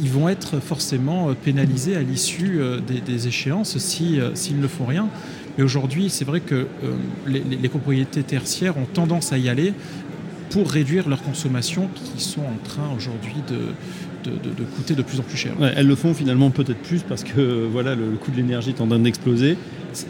ils 0.00 0.10
vont 0.10 0.28
être 0.28 0.58
forcément 0.58 1.32
pénalisés 1.34 1.96
à 1.96 2.02
l'issue 2.02 2.60
des, 2.86 3.28
échéances 3.28 3.78
s'ils 3.78 4.60
ne 4.60 4.66
font 4.66 4.86
rien. 4.86 5.08
Mais 5.56 5.64
aujourd'hui, 5.64 6.08
c'est 6.08 6.24
vrai 6.24 6.40
que 6.40 6.66
les, 7.26 7.40
les, 7.40 7.68
copropriétés 7.68 8.22
tertiaires 8.22 8.78
ont 8.78 8.86
tendance 8.86 9.32
à 9.32 9.38
y 9.38 9.50
aller 9.50 9.74
pour 10.48 10.70
réduire 10.70 11.08
leurs 11.08 11.22
consommations 11.22 11.88
qui 11.94 12.22
sont 12.22 12.40
en 12.40 12.56
train 12.64 12.90
aujourd'hui 12.96 13.36
de, 13.48 13.74
de, 14.24 14.64
coûter 14.76 14.94
de 14.94 15.02
plus 15.02 15.20
en 15.20 15.22
plus 15.22 15.36
cher. 15.36 15.52
elles 15.76 15.86
le 15.86 15.94
font 15.94 16.14
finalement 16.14 16.50
peut-être 16.50 16.80
plus 16.82 17.02
parce 17.02 17.24
que 17.24 17.66
voilà, 17.70 17.94
le, 17.94 18.06
coût 18.20 18.30
de 18.30 18.36
l'énergie 18.36 18.70
est 18.70 18.80
en 18.80 18.86
train 18.86 18.98
d'exploser. 18.98 19.56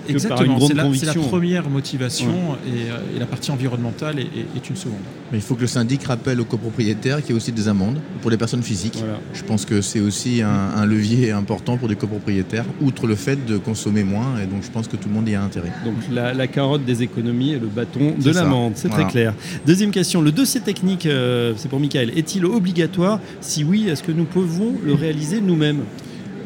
Exactement, 0.09 0.61
c'est 0.61 0.75
la, 0.75 0.85
la, 0.85 1.15
première 1.15 1.69
motivation 1.69 2.57
euh, 2.67 2.99
et, 3.17 3.19
la 3.19 3.27
partie 3.27 3.51
environnementale 3.51 4.19
est, 4.21 4.69
une 4.69 4.77
seconde. 4.77 4.99
Mais 5.31 5.39
il 5.39 5.41
faut 5.43 5.55
que 5.55 5.63
le 5.63 5.67
syndic 5.67 6.05
rappelle 6.05 6.41
aux 6.41 6.45
copropriétaires 6.45 7.21
qu'il 7.21 7.31
y 7.31 7.33
a 7.33 7.37
aussi 7.37 7.53
des 7.53 7.69
amendes 7.69 7.99
pour 8.21 8.31
les 8.31 8.37
personnes 8.37 8.63
physiques. 8.63 9.03
Je 9.33 9.43
pense 9.43 9.65
que 9.65 9.81
c'est 9.81 10.01
aussi 10.01 10.43
un, 10.43 10.87
levier 10.87 11.31
important 11.31 11.77
pour 11.77 11.89
des 11.89 11.97
copropriétaires, 11.97 12.65
outre 12.81 13.07
le 13.07 13.15
fait 13.15 13.47
de 13.47 13.57
consommer 13.57 14.05
moins, 14.05 14.41
et 14.43 14.47
donc 14.47 14.63
je 14.63 14.71
pense 14.71 14.89
que 14.89 14.97
tout 14.97 15.09
le 15.09 15.15
monde 15.15 15.29
y 15.29 15.35
a 15.35 15.43
intérêt. 15.43 15.73
Donc 15.85 15.95
la, 16.11 16.47
carotte 16.47 16.85
des 16.85 17.03
économies 17.03 17.53
et 17.53 17.59
le 17.59 17.69
bâton 17.69 18.15
de 18.19 18.31
l'amende, 18.31 18.73
c'est 18.75 18.89
très 18.89 19.07
clair. 19.07 19.35
Deuxième 19.67 19.91
question, 19.91 20.21
le 20.21 20.33
dossier 20.33 20.61
technique, 20.61 21.07
euh, 21.07 21.55
c'est 21.57 21.69
pour 21.69 21.81
Michael, 21.81 22.11
est-il 22.17 22.45
obligatoire? 22.45 23.21
Si 23.41 23.65
oui, 23.65 23.89
est-ce 23.89 24.03
que 24.03 24.13
nous 24.13 24.25
pouvons 24.25 24.75
le 24.85 24.95
réaliser 24.95 25.41
nous-mêmes? 25.41 25.85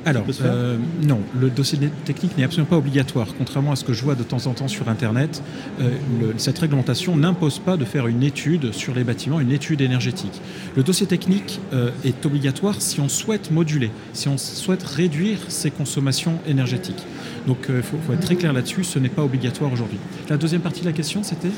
Alors, 0.07 0.25
euh, 0.41 0.77
non, 1.03 1.19
le 1.39 1.51
dossier 1.51 1.79
technique 2.05 2.39
n'est 2.39 2.45
absolument 2.45 2.69
pas 2.69 2.77
obligatoire. 2.77 3.27
Contrairement 3.37 3.73
à 3.73 3.77
ce 3.77 3.83
que 3.83 3.93
je 3.93 4.05
vois 4.05 4.15
de 4.15 4.23
temps 4.23 4.47
en 4.47 4.55
temps 4.55 4.69
sur 4.69 4.89
Internet, 4.89 5.43
euh, 5.81 5.91
cette 6.37 6.61
réglementation 6.61 7.17
n'impose 7.17 7.59
pas 7.59 7.77
de 7.77 7.85
faire 7.85 8.07
une 8.07 8.23
étude 8.23 8.73
sur 8.73 8.95
les 8.95 9.03
bâtiments, 9.03 9.41
une 9.41 9.51
étude 9.51 9.81
énergétique. 9.81 10.41
Le 10.77 10.85
dossier 10.85 11.09
technique 11.09 11.59
euh, 11.73 11.91
est 12.05 12.25
obligatoire 12.25 12.81
si 12.81 13.01
on 13.01 13.09
souhaite 13.09 13.51
moduler, 13.51 13.91
si 14.13 14.29
on 14.29 14.39
souhaite 14.39 14.85
réduire 14.85 15.39
ses 15.49 15.73
consommations 15.73 16.39
énergétiques. 16.47 17.05
Donc 17.49 17.67
il 17.69 17.83
faut, 17.83 18.13
être 18.13 18.21
très 18.21 18.37
clair 18.37 18.53
là-dessus, 18.53 18.85
ce 18.85 19.01
n'est 19.01 19.09
pas 19.09 19.25
obligatoire 19.25 19.73
aujourd'hui. 19.73 19.99
La 20.29 20.37
deuxième 20.37 20.61
partie 20.61 20.83
de 20.83 20.87
la 20.87 20.93
question, 20.93 21.25
c'était? 21.25 21.51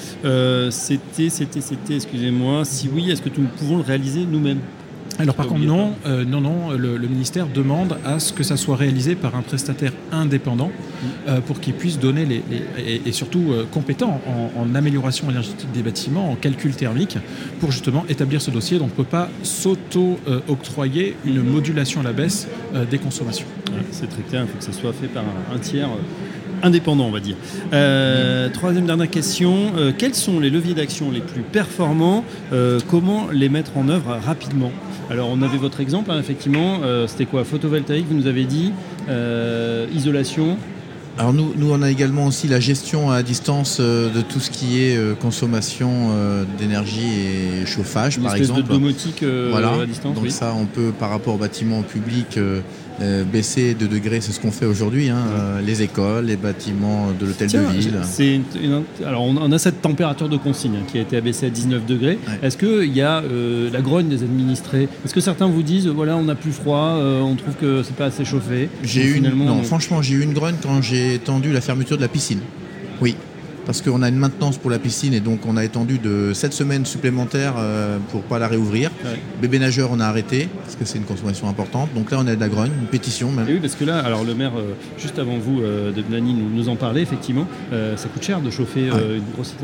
C'était, 0.71 1.29
c'était, 1.29 1.61
c'était, 1.61 1.97
excusez-moi. 1.97 2.65
Si 2.65 2.89
oui, 2.93 3.11
est-ce 3.11 3.21
que 3.21 3.29
nous 3.39 3.49
pouvons 3.59 3.77
le 3.77 3.83
réaliser 3.83 4.25
nous-mêmes? 4.25 4.61
Alors 5.19 5.35
par 5.35 5.49
contre 5.49 5.65
non, 5.65 5.95
euh, 6.07 6.25
non, 6.25 6.41
non, 6.41 6.71
le, 6.71 6.99
ministère 7.09 7.47
demande 7.49 7.97
à 8.05 8.21
ce 8.21 8.33
que 8.33 8.45
ça 8.45 8.57
soit 8.57 8.77
réalisé 8.77 9.17
par 9.17 9.35
un 9.35 9.43
prestataire 9.43 9.93
indépendant 10.13 10.71
euh, 11.27 11.41
pour 11.41 11.61
qu'il 11.61 11.75
puisse 11.75 11.99
donner 11.99 12.25
les, 12.25 12.43
et, 13.05 13.13
surtout 13.13 13.47
euh, 13.51 13.65
compétent 13.71 14.21
en, 14.57 14.75
amélioration 14.75 15.29
énergétique 15.31 15.73
des 15.73 15.83
bâtiments, 15.83 16.31
en 16.31 16.37
calcul 16.37 16.73
thermique, 16.75 17.19
pour 17.59 17.73
justement 17.73 18.05
établir 18.09 18.41
ce 18.41 18.51
dossier. 18.51 18.79
Donc 18.79 18.91
on 18.97 19.01
ne 19.01 19.05
peut 19.05 19.11
pas 19.11 19.29
s'auto-octroyer 19.43 21.17
une 21.25 21.43
modulation 21.43 22.01
à 22.01 22.05
la 22.05 22.13
baisse 22.13 22.47
des 22.91 22.99
consommations. 22.99 23.47
C'est 23.91 24.09
très 24.09 24.23
clair, 24.23 24.43
il 24.43 24.49
faut 24.49 24.59
que 24.59 24.65
ça 24.65 24.79
soit 24.79 24.93
fait 24.93 25.09
par 25.09 25.25
un, 25.53 25.59
tiers 25.59 25.89
indépendant, 26.63 27.07
on 27.07 27.11
va 27.11 27.21
dire. 27.21 27.37
troisième 28.53 28.87
dernière 28.87 29.11
question, 29.11 29.73
quels 29.97 30.15
sont 30.15 30.39
les 30.39 30.51
leviers 30.51 30.75
d'action 30.75 31.11
les 31.11 31.21
plus 31.21 31.43
performants 31.43 32.25
Comment 32.89 33.29
les 33.33 33.49
mettre 33.49 33.77
en 33.77 33.89
œuvre 33.89 34.19
rapidement? 34.25 34.71
Alors 35.11 35.31
on 35.31 35.41
avait 35.43 35.57
votre 35.57 35.81
exemple, 35.81 36.11
hein, 36.11 36.19
effectivement, 36.19 36.81
euh, 36.83 37.07
c'était 37.07 37.25
quoi? 37.25 37.45
Photovoltaïque, 37.45 38.07
vous 38.09 38.15
nous 38.15 38.27
avez 38.27 38.45
dit, 38.45 38.73
euh, 39.09 39.87
isolation. 39.95 40.59
Alors 41.17 41.33
nous, 41.33 41.53
nous, 41.57 41.73
on 41.73 41.83
a 41.83 41.91
également 41.91 42.27
aussi 42.27 42.47
la 42.47 42.61
gestion 42.61 43.11
à 43.11 43.23
distance 43.23 43.79
euh, 43.81 44.13
de 44.13 44.21
tout 44.21 44.39
ce 44.39 44.51
qui 44.51 44.81
est 44.83 45.19
consommation 45.19 46.11
d'énergie 46.59 47.09
et 47.63 47.67
chauffage, 47.67 48.21
par 48.21 48.35
exemple. 48.37 48.63
de 48.63 48.69
domotique 48.69 49.25
voilà. 49.51 49.73
à 49.83 49.87
distance. 49.87 50.15
Donc 50.15 50.31
ça, 50.31 50.55
on 50.57 50.67
peut, 50.67 50.93
par 50.97 51.11
rapport 51.11 51.35
au 51.35 51.39
bâtiment 51.39 51.83
public, 51.83 52.39
euh, 53.01 53.25
baisser 53.25 53.75
de 53.75 53.87
degrés, 53.87 54.21
c'est 54.21 54.33
ce 54.33 54.41
qu'on 54.41 54.51
fait 54.51 54.67
aujourd'hui. 54.67 55.09
Hein, 55.09 55.19
euh, 55.29 55.61
les 55.61 55.83
écoles, 55.83 56.27
les 56.27 56.37
bâtiments 56.37 57.13
de 57.19 57.27
l'hôtel 57.27 57.49
de 57.49 57.59
ville. 57.59 58.01
alors 59.07 59.23
on 59.23 59.53
a 59.53 59.59
cette 59.59 59.81
température 59.81 60.29
de 60.29 60.37
consigne 60.37 60.77
hein, 60.77 60.87
qui 60.91 60.99
a 60.99 61.03
été 61.03 61.17
abaissée 61.17 61.47
à 61.47 61.51
19 61.51 61.87
degrés. 61.87 62.19
Est-ce 62.43 62.57
qu'il 62.57 62.93
y 62.93 63.03
a 63.03 63.21
euh, 63.21 63.71
la 63.73 63.81
grogne 63.81 64.09
des 64.09 64.23
administrés? 64.23 64.89
Est-ce 65.05 65.15
que 65.15 65.21
certains 65.21 65.47
vous 65.47 65.63
disent 65.63 65.87
voilà 65.87 66.17
on 66.17 66.29
a 66.29 66.35
plus 66.35 66.53
froid, 66.53 66.99
on 67.23 67.35
trouve 67.37 67.55
que 67.55 67.83
c'est 67.83 67.97
pas 67.97 68.07
assez 68.07 68.25
chauffé? 68.25 68.69
J'ai 68.83 69.05
eu 69.05 69.21
non, 69.21 69.63
franchement 69.63 70.03
j'ai 70.03 70.15
eu 70.15 70.23
une 70.23 70.33
grogne 70.33 70.57
quand 70.63 70.83
j'ai 70.83 71.15
étendu 71.15 71.53
la 71.53 71.61
fermeture 71.61 71.97
de 71.97 72.03
la 72.03 72.09
piscine. 72.09 72.41
Oui, 73.01 73.15
parce 73.69 73.83
qu'on 73.83 74.01
a 74.01 74.09
une 74.09 74.17
maintenance 74.17 74.57
pour 74.57 74.71
la 74.71 74.79
piscine 74.79 75.13
et 75.13 75.21
donc 75.21 75.41
on 75.47 75.59
a 75.59 75.63
étendu 75.63 75.99
de 75.99 76.33
7 76.33 76.55
semaines 76.55 76.87
supplémentaires 76.87 77.53
euh, 77.59 77.99
pour 78.11 78.23
pas 78.23 78.39
la 78.39 78.49
réouvrir. 78.49 78.91
Bébé 79.43 79.59
nageur, 79.59 79.91
on 79.93 80.01
a 80.01 80.07
arrêté 80.07 80.49
parce 80.63 80.75
que 80.75 80.87
c'est 80.87 80.97
une 80.97 81.05
consommation 81.05 81.51
importante. 81.51 81.91
Donc 81.95 82.11
là, 82.11 82.17
on 82.19 82.27
a 82.27 82.35
de 82.35 82.41
la 82.41 82.49
grogne, 82.49 82.71
une 82.81 82.87
pétition 82.87 83.31
même. 83.31 83.45
oui, 83.47 83.59
parce 83.61 83.75
que 83.75 83.85
là, 83.85 83.99
alors 83.99 84.25
le 84.25 84.35
maire, 84.35 84.53
euh, 84.57 84.73
juste 84.97 85.19
avant 85.19 85.37
vous, 85.37 85.61
euh, 85.61 85.93
de 85.93 86.03
Nani, 86.11 86.33
nous, 86.33 86.71
en 86.71 86.77
parlait, 86.77 87.03
effectivement, 87.03 87.47
ça 87.71 88.09
coûte 88.09 88.23
cher 88.23 88.41
de 88.41 88.51
chauffer 88.51 88.87
une 88.87 89.33
grosse. 89.35 89.55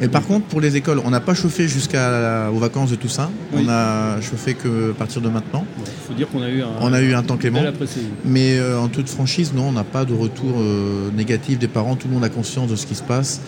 Et 0.00 0.08
par 0.08 0.26
contre, 0.26 0.46
pour 0.46 0.60
les 0.60 0.74
écoles, 0.74 1.00
on 1.04 1.10
n'a 1.10 1.20
pas 1.20 1.34
chauffé 1.34 1.68
jusqu'aux 1.68 2.58
vacances 2.58 2.90
de 2.90 2.96
Toussaint. 2.96 3.30
On 3.54 3.68
a 3.68 4.20
chauffé 4.22 4.54
que 4.54 4.90
à 4.90 4.94
partir 4.94 5.22
de 5.22 5.28
maintenant. 5.28 5.64
Il 6.18 6.24
faut 6.24 6.38
dire 6.38 6.40
qu'on 6.40 6.42
a 6.42 6.48
eu 6.48 6.62
un. 6.62 6.68
On 6.80 6.92
a 6.92 7.00
eu 7.00 7.14
un 7.14 7.22
temps 7.22 7.36
clément. 7.36 7.60
Mais 8.24 8.58
en 8.60 8.88
toute 8.88 9.08
franchise, 9.08 9.52
non, 9.54 9.68
on 9.68 9.72
n'a 9.72 9.84
pas 9.84 10.04
de 10.04 10.14
retour 10.14 10.62
négatif 11.14 11.58
des 11.58 11.68
parents. 11.68 11.96
Tout 11.96 12.08
le 12.08 12.14
monde 12.14 12.24
a 12.24 12.28
conscience 12.28 12.70
de 12.70 12.76
ce 12.76 12.86
qui 12.86 12.94
se 12.94 13.02
passe. 13.02 13.40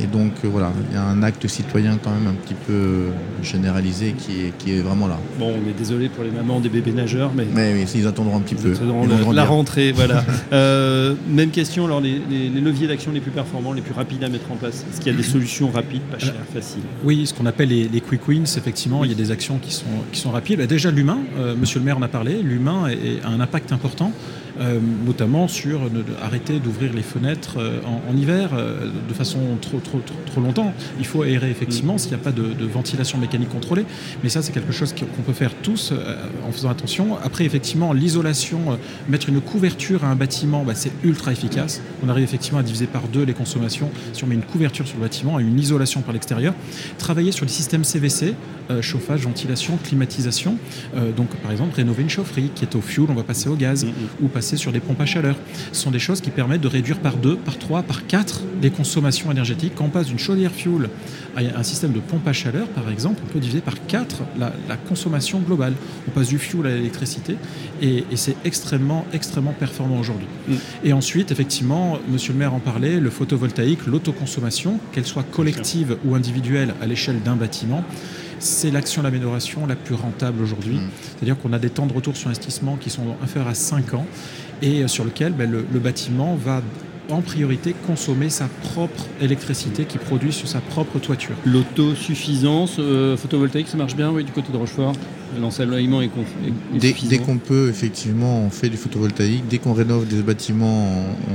Et 0.00 0.06
donc 0.06 0.32
euh, 0.44 0.48
voilà, 0.48 0.72
il 0.90 0.94
y 0.94 0.98
a 0.98 1.02
un 1.02 1.22
acte 1.22 1.46
citoyen 1.46 1.98
quand 2.02 2.10
même 2.10 2.26
un 2.26 2.34
petit 2.34 2.54
peu 2.54 3.06
généralisé 3.42 4.14
qui 4.16 4.46
est, 4.46 4.58
qui 4.58 4.72
est 4.72 4.80
vraiment 4.80 5.08
là. 5.08 5.18
Bon, 5.38 5.52
on 5.52 5.68
est 5.68 5.76
désolé 5.76 6.08
pour 6.08 6.24
les 6.24 6.30
mamans 6.30 6.60
des 6.60 6.68
bébés 6.68 6.92
nageurs, 6.92 7.32
mais... 7.34 7.46
Mais 7.54 7.74
oui, 7.74 7.90
ils 7.94 8.06
attendront 8.06 8.36
un 8.36 8.40
petit 8.40 8.54
peu. 8.54 8.72
la 9.32 9.44
rentrée, 9.44 9.92
voilà. 9.92 10.24
Euh, 10.52 11.14
même 11.28 11.50
question, 11.50 11.84
alors 11.84 12.00
les, 12.00 12.20
leviers 12.48 12.86
d'action 12.86 13.12
les 13.12 13.20
plus 13.20 13.30
performants, 13.30 13.72
les 13.72 13.82
plus 13.82 13.92
rapides 13.92 14.22
à 14.24 14.28
mettre 14.28 14.50
en 14.50 14.56
place 14.56 14.84
Est-ce 14.90 15.00
qu'il 15.00 15.12
y 15.12 15.14
a 15.14 15.18
des 15.18 15.24
solutions 15.24 15.70
rapides, 15.70 16.02
pas 16.02 16.18
chères, 16.18 16.34
faciles? 16.52 16.82
Oui, 17.04 17.26
ce 17.26 17.34
qu'on 17.34 17.46
appelle 17.46 17.68
les, 17.68 18.00
quick 18.00 18.26
wins, 18.26 18.56
effectivement, 18.56 19.04
il 19.04 19.10
y 19.10 19.14
a 19.14 19.16
des 19.16 19.30
actions 19.30 19.58
qui 19.58 19.72
sont, 19.72 19.84
qui 20.12 20.20
sont 20.20 20.30
rapides. 20.30 20.60
Déjà 20.62 20.90
l'humain, 20.90 21.18
euh, 21.38 21.54
monsieur 21.56 21.80
le 21.80 21.84
maire 21.84 21.98
en 21.98 22.02
a 22.02 22.08
parlé, 22.08 22.42
l'humain 22.42 22.88
a 23.24 23.28
un 23.28 23.40
impact 23.40 23.72
important. 23.72 24.12
Euh, 24.60 24.80
notamment 25.06 25.46
sur 25.46 25.82
arrêter 26.20 26.58
d'ouvrir 26.58 26.92
les 26.92 27.02
fenêtres 27.02 27.58
euh, 27.58 27.78
en, 27.84 28.16
hiver 28.16 28.50
euh, 28.54 28.90
de 29.08 29.14
façon 29.14 29.38
trop, 29.60 29.78
trop, 29.78 30.00
trop, 30.26 30.40
longtemps. 30.40 30.74
Il 30.98 31.06
faut 31.06 31.22
aérer 31.22 31.48
effectivement 31.48 31.94
mm. 31.94 31.98
s'il 31.98 32.08
n'y 32.10 32.16
a 32.16 32.18
pas 32.18 32.32
de, 32.32 32.64
ventilation 32.64 33.18
mécanique 33.18 33.50
contrôlée, 33.50 33.84
mais 34.22 34.28
ça 34.28 34.42
c'est 34.42 34.50
quelque 34.52 34.72
chose 34.72 34.92
qu'on 34.92 35.22
peut 35.22 35.32
faire 35.32 35.54
tous 35.62 35.92
en 36.46 36.50
faisant 36.50 36.70
attention. 36.70 37.16
Après 37.22 37.44
effectivement 37.44 37.92
l'isolation, 37.92 38.78
mettre 39.08 39.28
une 39.28 39.40
couverture 39.40 40.04
à 40.04 40.08
un 40.08 40.16
bâtiment, 40.16 40.64
bah, 40.64 40.74
c'est 40.74 40.92
ultra 41.04 41.30
efficace. 41.30 41.80
On 42.04 42.08
arrive 42.08 42.24
effectivement 42.24 42.58
à 42.58 42.62
diviser 42.64 42.86
par 42.86 43.02
deux 43.08 43.22
les 43.22 43.34
consommations 43.34 43.90
si 44.12 44.24
on 44.24 44.26
met 44.26 44.34
une 44.34 44.42
couverture 44.42 44.86
sur 44.88 44.96
le 44.96 45.02
bâtiment 45.02 45.38
et 45.38 45.44
une 45.44 45.58
isolation 45.58 46.00
par 46.00 46.12
l'extérieur. 46.12 46.54
Travailler 46.98 47.30
sur 47.30 47.44
les 47.44 47.52
systèmes 47.52 47.84
CVC, 47.84 48.34
chauffage, 48.82 49.22
ventilation, 49.22 49.78
climatisation. 49.82 50.56
donc 51.16 51.28
par 51.36 51.50
exemple 51.50 51.74
rénover 51.74 52.02
une 52.02 52.10
chaufferie 52.10 52.50
qui 52.54 52.64
est 52.64 52.74
au 52.76 52.80
fuel, 52.80 53.06
on 53.08 53.14
va 53.14 53.22
passer 53.22 53.48
au 53.48 53.54
gaz 53.54 53.84
mm, 53.84 53.88
mm. 53.88 53.92
ou 54.22 54.28
passer 54.28 54.56
sur 54.56 54.72
des 54.72 54.80
pompes 54.80 55.00
à 55.00 55.06
chaleur. 55.06 55.36
Ce 55.72 55.80
sont 55.80 55.90
des 55.90 55.98
choses 55.98 56.20
qui 56.20 56.30
permettent 56.30 56.60
de 56.60 56.68
réduire 56.68 56.98
par 56.98 57.16
deux, 57.16 57.36
par 57.36 57.58
trois, 57.58 57.82
par 57.82 58.06
quatre 58.06 58.42
les 58.62 58.70
consommations 58.70 59.30
énergétiques. 59.30 59.72
Quand 59.76 59.84
on 59.84 59.90
passe 59.90 60.06
d'une 60.06 60.18
chaudière 60.18 60.52
fuel 60.52 60.88
à 61.36 61.40
un 61.40 61.62
système 61.62 61.92
de 61.92 62.00
pompe 62.00 62.26
à 62.26 62.32
chaleur, 62.32 62.66
par 62.68 62.90
exemple, 62.90 63.20
on 63.24 63.32
peut 63.32 63.38
diviser 63.38 63.60
par 63.60 63.74
quatre 63.86 64.22
la, 64.38 64.52
consommation 64.88 65.40
globale. 65.40 65.74
On 66.06 66.10
passe 66.10 66.28
du 66.28 66.38
fuel 66.38 66.66
à 66.66 66.74
l'électricité 66.74 67.36
et, 67.82 68.04
c'est 68.14 68.36
extrêmement, 68.44 69.06
extrêmement 69.12 69.52
performant 69.52 69.98
aujourd'hui. 69.98 70.26
Mm. 70.48 70.54
Et 70.84 70.92
ensuite, 70.92 71.30
effectivement, 71.30 71.98
Monsieur 72.08 72.32
le 72.32 72.38
maire 72.38 72.54
en 72.54 72.58
parlait, 72.58 73.00
le 73.00 73.10
photovoltaïque, 73.10 73.86
l'autoconsommation, 73.86 74.80
qu'elle 74.92 75.06
soit 75.06 75.22
collective 75.22 75.96
ou 76.04 76.14
individuelle 76.14 76.74
à 76.80 76.86
l'échelle 76.86 77.20
d'un 77.22 77.36
bâtiment, 77.36 77.84
c'est 78.38 78.70
l'action 78.70 79.02
d'amélioration 79.02 79.66
la 79.66 79.76
plus 79.76 79.94
rentable 79.94 80.42
aujourd'hui. 80.42 80.76
Mm. 80.76 80.90
C'est-à-dire 81.16 81.38
qu'on 81.38 81.52
a 81.52 81.58
des 81.58 81.70
temps 81.70 81.86
de 81.86 81.92
retour 81.92 82.16
sur 82.16 82.28
investissement 82.28 82.76
qui 82.76 82.90
sont 82.90 83.16
inférieurs 83.22 83.50
à 83.50 83.54
5 83.54 83.94
ans 83.94 84.06
et 84.62 84.86
sur 84.88 85.04
lequel 85.04 85.32
ben, 85.32 85.50
le, 85.50 85.78
bâtiment 85.78 86.34
va 86.34 86.62
en 87.10 87.22
priorité 87.22 87.74
consommer 87.86 88.28
sa 88.28 88.48
propre 88.48 89.06
électricité 89.20 89.84
qui 89.84 89.98
produit 89.98 90.32
sur 90.32 90.46
sa 90.46 90.60
propre 90.60 90.98
toiture. 90.98 91.34
L'autosuffisance 91.46 92.76
euh, 92.78 93.16
photovoltaïque, 93.16 93.68
ça 93.68 93.78
marche 93.78 93.96
bien 93.96 94.10
oui, 94.10 94.24
du 94.24 94.32
côté 94.32 94.52
de 94.52 94.58
Rochefort? 94.58 94.92
L'ensoleillement 95.40 96.02
est, 96.02 96.06
est, 96.06 96.78
dès, 96.78 96.94
dès 97.08 97.18
qu'on 97.18 97.38
peut, 97.38 97.68
effectivement, 97.68 98.40
on 98.40 98.50
fait 98.50 98.68
du 98.68 98.76
photovoltaïque. 98.76 99.44
Dès 99.48 99.58
qu'on 99.58 99.72
rénove 99.72 100.06
des 100.06 100.22
bâtiments, 100.22 100.88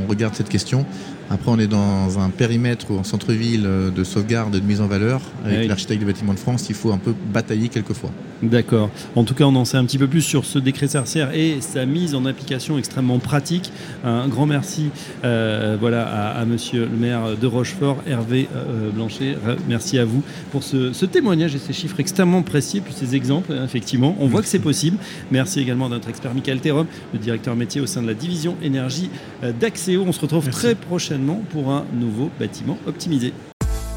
on 0.03 0.09
regarde 0.09 0.35
cette 0.35 0.49
question. 0.49 0.85
Après, 1.29 1.49
on 1.49 1.57
est 1.57 1.67
dans 1.67 2.19
un 2.19 2.29
périmètre 2.29 2.91
en 2.91 3.03
centre-ville 3.03 3.63
euh, 3.65 3.89
de 3.89 4.03
sauvegarde 4.03 4.55
et 4.55 4.59
de 4.59 4.65
mise 4.65 4.81
en 4.81 4.87
valeur. 4.87 5.21
Avec 5.45 5.67
l'architecte 5.67 5.99
des 5.99 6.05
bâtiments 6.05 6.33
de 6.33 6.39
France, 6.39 6.67
il 6.69 6.75
faut 6.75 6.91
un 6.91 6.97
peu 6.97 7.13
batailler 7.33 7.69
quelquefois. 7.69 8.11
D'accord. 8.43 8.89
En 9.15 9.23
tout 9.23 9.33
cas, 9.33 9.45
on 9.45 9.55
en 9.55 9.63
sait 9.63 9.77
un 9.77 9.85
petit 9.85 9.97
peu 9.97 10.07
plus 10.07 10.21
sur 10.21 10.43
ce 10.43 10.59
décret 10.59 10.87
Sarcière 10.87 11.33
et 11.33 11.61
sa 11.61 11.85
mise 11.85 12.13
en 12.13 12.25
application 12.25 12.77
extrêmement 12.77 13.19
pratique. 13.19 13.71
Un 14.03 14.27
grand 14.27 14.45
merci 14.45 14.89
euh, 15.23 15.77
voilà, 15.79 16.05
à, 16.31 16.43
monsieur 16.45 16.81
le 16.91 16.97
maire 16.97 17.37
de 17.39 17.47
Rochefort, 17.47 18.03
Hervé 18.05 18.49
euh, 18.53 18.91
Blanchet. 18.91 19.37
Merci 19.69 19.97
à 19.97 20.05
vous 20.05 20.23
pour 20.51 20.61
ce, 20.63 21.05
témoignage 21.05 21.55
et 21.55 21.59
ces 21.59 21.73
chiffres 21.73 21.99
extrêmement 21.99 22.41
précis, 22.41 22.81
puis 22.81 22.93
ces 22.93 23.15
exemples. 23.15 23.53
Effectivement, 23.63 23.92
on 24.01 24.27
voit 24.27 24.41
que 24.41 24.47
c'est 24.47 24.59
possible. 24.59 24.97
Merci 25.31 25.59
également 25.59 25.87
à 25.87 25.89
notre 25.89 26.09
expert 26.09 26.33
Michael 26.33 26.59
Thérum, 26.59 26.87
le 27.13 27.19
directeur 27.19 27.55
métier 27.55 27.81
au 27.81 27.85
sein 27.85 28.01
de 28.01 28.07
la 28.07 28.13
division 28.13 28.57
énergie 28.61 29.09
d'Axéo. 29.59 30.03
On 30.07 30.11
se 30.11 30.19
retrouve 30.19 30.49
très 30.49 30.75
prochainement 30.75 31.43
pour 31.51 31.71
un 31.71 31.85
nouveau 31.93 32.29
bâtiment 32.39 32.77
optimisé. 32.87 33.33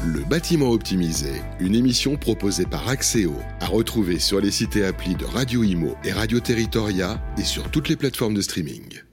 Le 0.05 0.23
bâtiment 0.23 0.69
optimisé, 0.69 1.41
une 1.59 1.73
émission 1.73 2.17
proposée 2.17 2.65
par 2.65 2.87
Axéo, 2.87 3.33
à 3.59 3.65
retrouver 3.65 4.19
sur 4.19 4.39
les 4.39 4.51
sites 4.51 4.75
et 4.75 4.85
applis 4.85 5.15
de 5.15 5.25
Radio 5.25 5.63
Imo 5.63 5.95
et 6.03 6.11
Radio 6.11 6.39
Territoria 6.39 7.19
et 7.37 7.43
sur 7.43 7.69
toutes 7.71 7.89
les 7.89 7.95
plateformes 7.95 8.35
de 8.35 8.41
streaming. 8.41 9.06